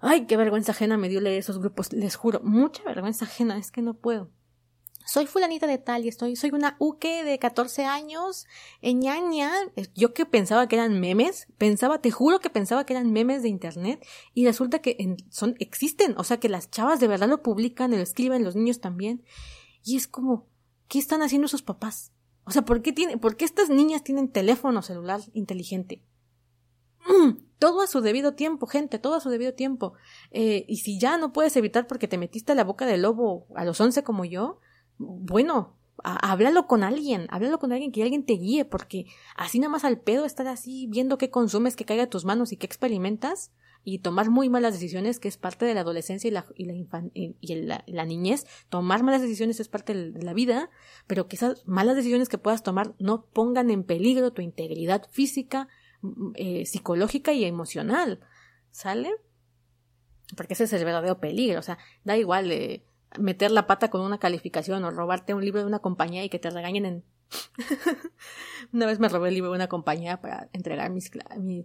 [0.00, 3.70] Ay, qué vergüenza ajena me dio leer esos grupos, les juro, mucha vergüenza ajena, es
[3.70, 4.30] que no puedo.
[5.08, 8.46] Soy fulanita de tal y estoy, soy una uke de 14 años,
[8.82, 9.50] ñaña.
[9.94, 13.48] Yo que pensaba que eran memes, pensaba, te juro que pensaba que eran memes de
[13.48, 17.90] internet y resulta que son, existen, o sea que las chavas de verdad lo publican,
[17.90, 19.24] lo escriben, los niños también.
[19.82, 20.46] Y es como,
[20.88, 22.12] ¿qué están haciendo sus papás?
[22.44, 26.02] O sea, ¿por qué tiene, por qué estas niñas tienen teléfono celular inteligente?
[27.58, 29.94] Todo a su debido tiempo, gente, todo a su debido tiempo.
[30.30, 33.46] Eh, y si ya no puedes evitar porque te metiste a la boca del lobo
[33.54, 34.60] a los once como yo,
[34.98, 39.06] bueno, háblalo con alguien, háblalo con alguien, que alguien te guíe, porque
[39.36, 42.52] así nada más al pedo estar así viendo qué consumes, qué caiga a tus manos
[42.52, 43.52] y qué experimentas,
[43.84, 47.54] y tomar muy malas decisiones, que es parte de la adolescencia y la, y y
[47.54, 48.44] la niñez.
[48.68, 50.68] Tomar malas decisiones es parte de la vida,
[51.06, 55.68] pero que esas malas decisiones que puedas tomar no pongan en peligro tu integridad física,
[56.34, 58.20] eh, psicológica y emocional,
[58.70, 59.10] ¿sale?
[60.36, 62.84] Porque ese es el verdadero peligro, o sea, da igual de
[63.18, 66.38] meter la pata con una calificación o robarte un libro de una compañía y que
[66.38, 67.04] te regañen en...
[68.72, 71.00] una vez me robé el libro de una compañía para entregar mi,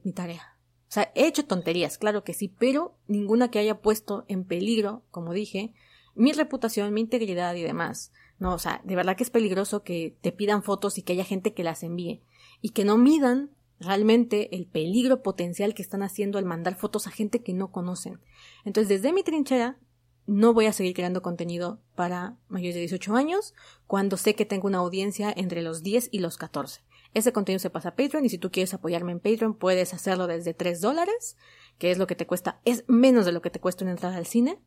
[0.04, 0.58] mi tarea.
[0.88, 5.04] O sea, he hecho tonterías, claro que sí, pero ninguna que haya puesto en peligro,
[5.10, 5.74] como dije,
[6.16, 8.12] mi reputación, mi integridad y demás.
[8.40, 11.24] No, o sea, de verdad que es peligroso que te pidan fotos y que haya
[11.24, 12.24] gente que las envíe
[12.62, 13.52] y que no midan
[13.86, 18.20] realmente el peligro potencial que están haciendo al mandar fotos a gente que no conocen.
[18.66, 19.78] Entonces, desde mi trinchera,
[20.26, 23.54] no voy a seguir creando contenido para mayores de 18 años
[23.88, 26.82] cuando sé que tengo una audiencia entre los 10 y los 14.
[27.14, 30.28] Ese contenido se pasa a Patreon y si tú quieres apoyarme en Patreon puedes hacerlo
[30.28, 31.38] desde 3 dólares,
[31.78, 34.18] que es lo que te cuesta, es menos de lo que te cuesta una entrada
[34.18, 34.60] al cine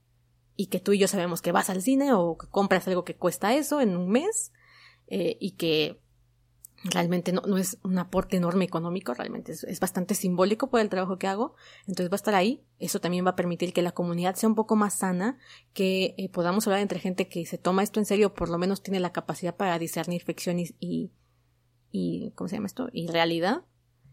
[0.57, 3.17] y que tú y yo sabemos que vas al cine o que compras algo que
[3.17, 4.53] cuesta eso en un mes
[5.09, 6.01] eh, y que
[6.85, 11.19] realmente no, no es un aporte enorme económico, realmente es, bastante simbólico por el trabajo
[11.19, 14.35] que hago, entonces va a estar ahí, eso también va a permitir que la comunidad
[14.35, 15.39] sea un poco más sana,
[15.73, 18.83] que eh, podamos hablar entre gente que se toma esto en serio, por lo menos
[18.83, 21.13] tiene la capacidad para discernir ficción y,
[21.91, 22.89] y, ¿cómo se llama esto?
[22.93, 23.65] y realidad,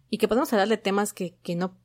[0.09, 1.77] y que podamos hablar de temas que, que no,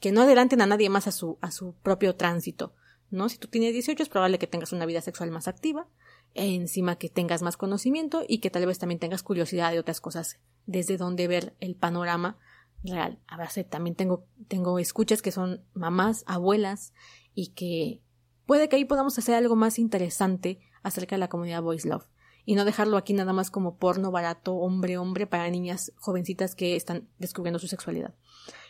[0.00, 2.74] que no adelanten a nadie más a su, a su propio tránsito,
[3.10, 3.28] ¿no?
[3.28, 5.88] Si tú tienes 18 es probable que tengas una vida sexual más activa,
[6.34, 10.40] encima que tengas más conocimiento y que tal vez también tengas curiosidad de otras cosas,
[10.66, 12.38] desde donde ver el panorama
[12.82, 13.18] real.
[13.26, 16.92] A ver, también tengo, tengo escuchas que son mamás, abuelas,
[17.34, 18.00] y que
[18.46, 22.06] puede que ahí podamos hacer algo más interesante acerca de la comunidad Voice Love.
[22.46, 26.76] Y no dejarlo aquí nada más como porno barato, hombre, hombre, para niñas jovencitas que
[26.76, 28.14] están descubriendo su sexualidad.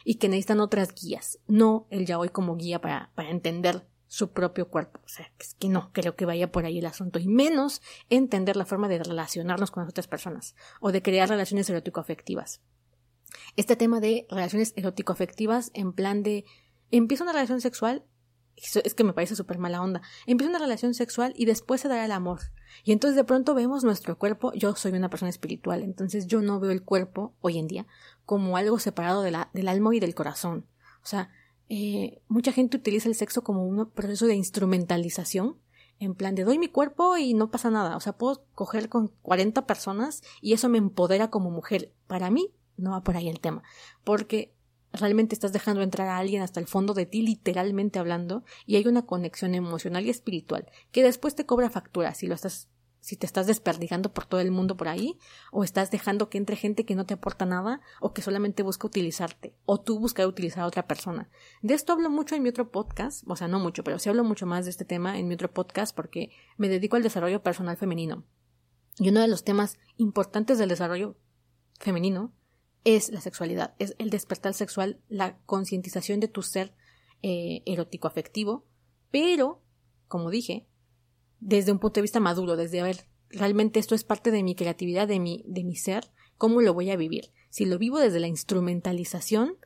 [0.04, 3.84] Y que necesitan otras guías, no el ya hoy como guía para, para entender
[4.14, 5.00] su propio cuerpo.
[5.04, 7.18] O sea, es que no creo que vaya por ahí el asunto.
[7.18, 11.68] Y menos entender la forma de relacionarnos con las otras personas o de crear relaciones
[11.68, 12.60] erótico-afectivas.
[13.56, 16.44] Este tema de relaciones erótico-afectivas en plan de
[16.92, 18.04] empieza una relación sexual,
[18.54, 20.00] es que me parece súper mala onda.
[20.26, 22.38] Empieza una relación sexual y después se dará el amor.
[22.84, 24.52] Y entonces de pronto vemos nuestro cuerpo.
[24.54, 27.88] Yo soy una persona espiritual, entonces yo no veo el cuerpo hoy en día
[28.24, 30.68] como algo separado del alma y del corazón.
[31.02, 31.32] O sea,
[31.68, 35.58] eh, mucha gente utiliza el sexo como un proceso de instrumentalización,
[35.98, 39.08] en plan de doy mi cuerpo y no pasa nada, o sea, puedo coger con
[39.22, 41.92] 40 personas y eso me empodera como mujer.
[42.06, 43.62] Para mí no va por ahí el tema,
[44.02, 44.54] porque
[44.92, 48.86] realmente estás dejando entrar a alguien hasta el fondo de ti, literalmente hablando, y hay
[48.86, 52.68] una conexión emocional y espiritual que después te cobra factura si lo estás
[53.04, 55.18] si te estás desperdigando por todo el mundo por ahí,
[55.52, 58.86] o estás dejando que entre gente que no te aporta nada, o que solamente busca
[58.86, 61.28] utilizarte, o tú buscas utilizar a otra persona.
[61.60, 64.24] De esto hablo mucho en mi otro podcast, o sea, no mucho, pero sí hablo
[64.24, 67.76] mucho más de este tema en mi otro podcast porque me dedico al desarrollo personal
[67.76, 68.24] femenino.
[68.96, 71.18] Y uno de los temas importantes del desarrollo
[71.78, 72.32] femenino
[72.84, 76.74] es la sexualidad, es el despertar sexual, la concientización de tu ser
[77.20, 78.64] eh, erótico afectivo,
[79.10, 79.60] pero,
[80.08, 80.66] como dije,
[81.44, 84.54] desde un punto de vista maduro, desde a ver, realmente esto es parte de mi
[84.54, 87.32] creatividad, de mi, de mi ser, ¿cómo lo voy a vivir?
[87.50, 89.58] Si lo vivo desde la instrumentalización,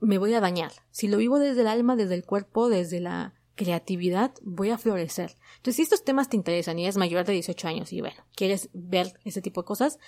[0.00, 0.72] me voy a dañar.
[0.90, 5.36] Si lo vivo desde el alma, desde el cuerpo, desde la creatividad, voy a florecer.
[5.56, 8.70] Entonces, si estos temas te interesan y eres mayor de 18 años y bueno, quieres
[8.72, 9.98] ver ese tipo de cosas,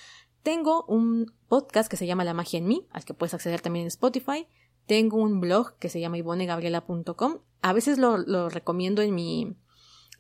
[0.43, 3.83] tengo un podcast que se llama La magia en mí, al que puedes acceder también
[3.83, 4.47] en Spotify.
[4.87, 7.41] Tengo un blog que se llama ivonegabriela.com.
[7.61, 9.57] A veces lo, lo recomiendo en mi,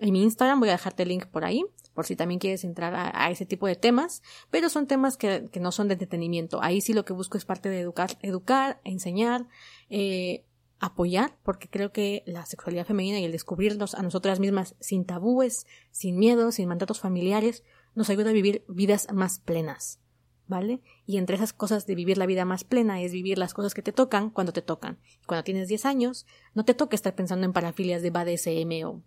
[0.01, 2.95] en mi Instagram voy a dejarte el link por ahí, por si también quieres entrar
[2.95, 6.63] a, ese tipo de temas, pero son temas que, no son de entretenimiento.
[6.63, 9.47] Ahí sí lo que busco es parte de educar, educar, enseñar,
[9.91, 10.47] eh,
[10.79, 15.67] apoyar, porque creo que la sexualidad femenina y el descubrirnos a nosotras mismas sin tabúes,
[15.91, 17.63] sin miedos, sin mandatos familiares,
[17.95, 20.01] nos ayuda a vivir vidas más plenas.
[20.47, 20.81] ¿Vale?
[21.07, 23.83] Y entre esas cosas de vivir la vida más plena es vivir las cosas que
[23.83, 24.99] te tocan cuando te tocan.
[25.25, 29.05] Cuando tienes 10 años, no te toca estar pensando en parafilias de BDSM o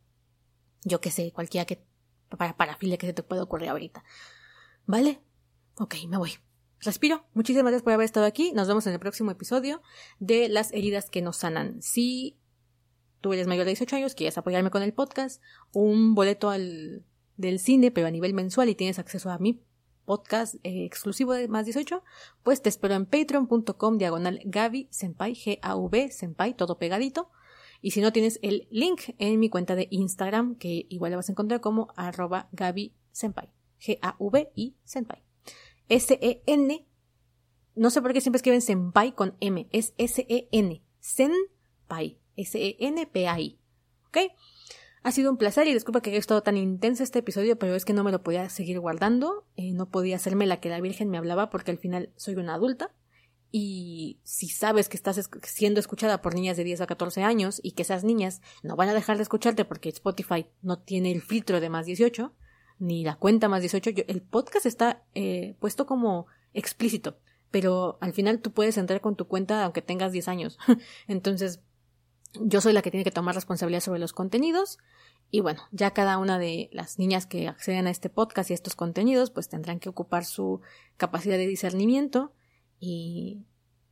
[0.83, 1.85] yo qué sé, cualquiera que
[2.29, 4.03] para parafilia que se te pueda ocurrir ahorita.
[4.85, 5.21] ¿Vale?
[5.77, 6.31] Ok, me voy.
[6.79, 7.25] Respiro.
[7.33, 8.51] Muchísimas gracias por haber estado aquí.
[8.53, 9.81] Nos vemos en el próximo episodio
[10.19, 11.81] de las heridas que nos sanan.
[11.81, 12.37] Si
[13.21, 17.05] tú eres mayor de 18 años, quieres apoyarme con el podcast, un boleto al,
[17.37, 19.63] del cine, pero a nivel mensual y tienes acceso a mi
[20.05, 22.03] podcast eh, exclusivo de más 18,
[22.43, 27.31] pues te espero en patreon.com diagonal Gaby Senpai, G-A-V, Senpai, todo pegadito.
[27.83, 31.27] Y si no, tienes el link en mi cuenta de Instagram, que igual la vas
[31.27, 33.49] a encontrar como arroba Gaby Senpai.
[33.81, 35.21] G-A-V-I Senpai.
[35.89, 36.87] S-E-N.
[37.75, 39.67] No sé por qué siempre escriben Senpai con M.
[39.73, 40.81] Es S-E-N.
[41.01, 42.21] Senpai.
[42.37, 43.59] S-E-N-P-A-I.
[44.07, 44.17] ¿Ok?
[45.03, 47.83] Ha sido un placer y disculpa que haya estado tan intenso este episodio, pero es
[47.83, 49.45] que no me lo podía seguir guardando.
[49.57, 52.53] Eh, no podía hacerme la que la Virgen me hablaba porque al final soy una
[52.53, 52.93] adulta
[53.55, 57.73] y si sabes que estás siendo escuchada por niñas de 10 a 14 años y
[57.73, 61.61] que esas niñas no van a dejar de escucharte porque Spotify no tiene el filtro
[61.61, 62.33] de más 18
[62.79, 66.25] ni la cuenta más 18, el podcast está eh, puesto como
[66.55, 67.19] explícito,
[67.51, 70.57] pero al final tú puedes entrar con tu cuenta aunque tengas 10 años.
[71.07, 71.61] Entonces,
[72.41, 74.79] yo soy la que tiene que tomar responsabilidad sobre los contenidos
[75.29, 78.55] y bueno, ya cada una de las niñas que acceden a este podcast y a
[78.55, 80.61] estos contenidos pues tendrán que ocupar su
[80.97, 82.33] capacidad de discernimiento
[82.85, 83.45] y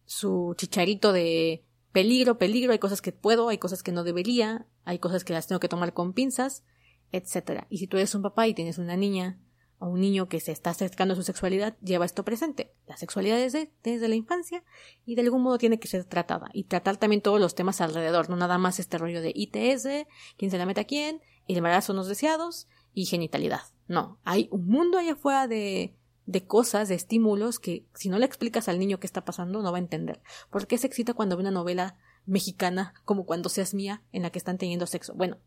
[0.06, 1.64] su chicharito de
[1.94, 5.48] peligro, peligro, hay cosas que puedo, hay cosas que no debería, hay cosas que las
[5.48, 6.66] tengo que tomar con pinzas,
[7.14, 7.68] etcétera.
[7.70, 9.39] Y si tú eres un papá y tienes una niña
[9.80, 12.74] o un niño que se está acercando a su sexualidad, lleva esto presente.
[12.86, 14.62] La sexualidad es desde la infancia
[15.06, 16.50] y de algún modo tiene que ser tratada.
[16.52, 19.88] Y tratar también todos los temas alrededor, no nada más este rollo de ITS,
[20.36, 23.62] quién se la mete a quién, el embarazo no deseados y genitalidad.
[23.88, 25.96] No, hay un mundo allá afuera de
[26.32, 29.72] de cosas, de estímulos que si no le explicas al niño qué está pasando no
[29.72, 30.22] va a entender.
[30.50, 34.30] ¿Por qué se excita cuando ve una novela mexicana como cuando seas mía en la
[34.30, 35.14] que están teniendo sexo?
[35.14, 35.38] Bueno,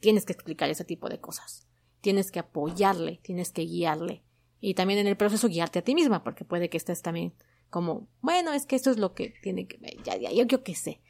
[0.00, 1.66] tienes que explicar ese tipo de cosas.
[2.00, 4.22] Tienes que apoyarle, tienes que guiarle.
[4.60, 7.34] Y también en el proceso guiarte a ti misma, porque puede que estés también
[7.70, 10.62] como, bueno, es que esto es lo que tiene que ver, ya, ya, yo, yo
[10.62, 11.00] qué sé.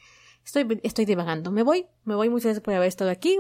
[0.45, 1.51] Estoy, estoy divagando.
[1.51, 2.29] Me voy, me voy.
[2.29, 3.39] Muchas gracias por haber estado aquí.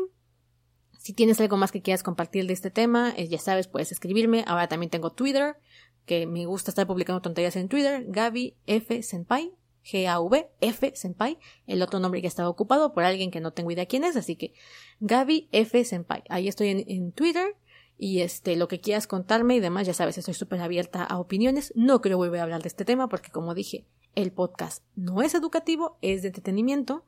[1.04, 4.42] Si tienes algo más que quieras compartir de este tema, eh, ya sabes, puedes escribirme.
[4.46, 5.58] Ahora también tengo Twitter,
[6.06, 8.06] que me gusta estar publicando tonterías en Twitter.
[8.08, 9.02] Gaby F.
[9.02, 9.52] Senpai.
[9.84, 11.38] G-A-V, F, Senpai.
[11.66, 14.34] El otro nombre ya estaba ocupado por alguien que no tengo idea quién es, así
[14.34, 14.54] que
[15.00, 15.84] Gaby F.
[15.84, 16.22] Senpai.
[16.30, 17.54] Ahí estoy en, en Twitter.
[17.98, 21.70] Y este, lo que quieras contarme y demás, ya sabes, estoy súper abierta a opiniones.
[21.76, 23.84] No creo volver a hablar de este tema porque, como dije,
[24.14, 27.04] el podcast no es educativo, es de entretenimiento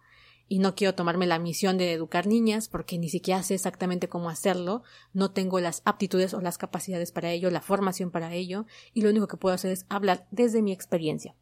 [0.48, 4.30] y no quiero tomarme la misión de educar niñas porque ni siquiera sé exactamente cómo
[4.30, 4.82] hacerlo,
[5.12, 9.10] no tengo las aptitudes o las capacidades para ello, la formación para ello, y lo
[9.10, 11.34] único que puedo hacer es hablar desde mi experiencia.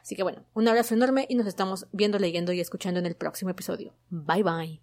[0.00, 3.14] Así que bueno, un abrazo enorme y nos estamos viendo, leyendo y escuchando en el
[3.14, 3.94] próximo episodio.
[4.10, 4.80] Bye bye.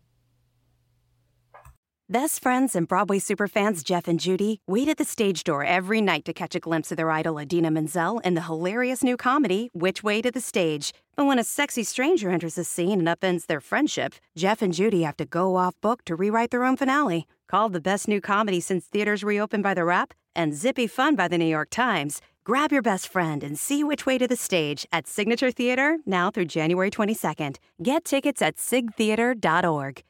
[2.10, 6.26] Best friends and Broadway superfans Jeff and Judy wait at the stage door every night
[6.26, 10.04] to catch a glimpse of their idol Adina Menzel in the hilarious new comedy, Which
[10.04, 10.94] Way to the Stage.
[11.16, 15.04] But when a sexy stranger enters the scene and upends their friendship, Jeff and Judy
[15.04, 17.28] have to go off book to rewrite their own finale.
[17.48, 21.28] Called the best new comedy since theaters reopened by The Rap and zippy fun by
[21.28, 24.88] The New York Times, grab your best friend and see Which Way to the Stage
[24.92, 27.58] at Signature Theater now through January 22nd.
[27.82, 30.04] Get tickets at sigtheater.org.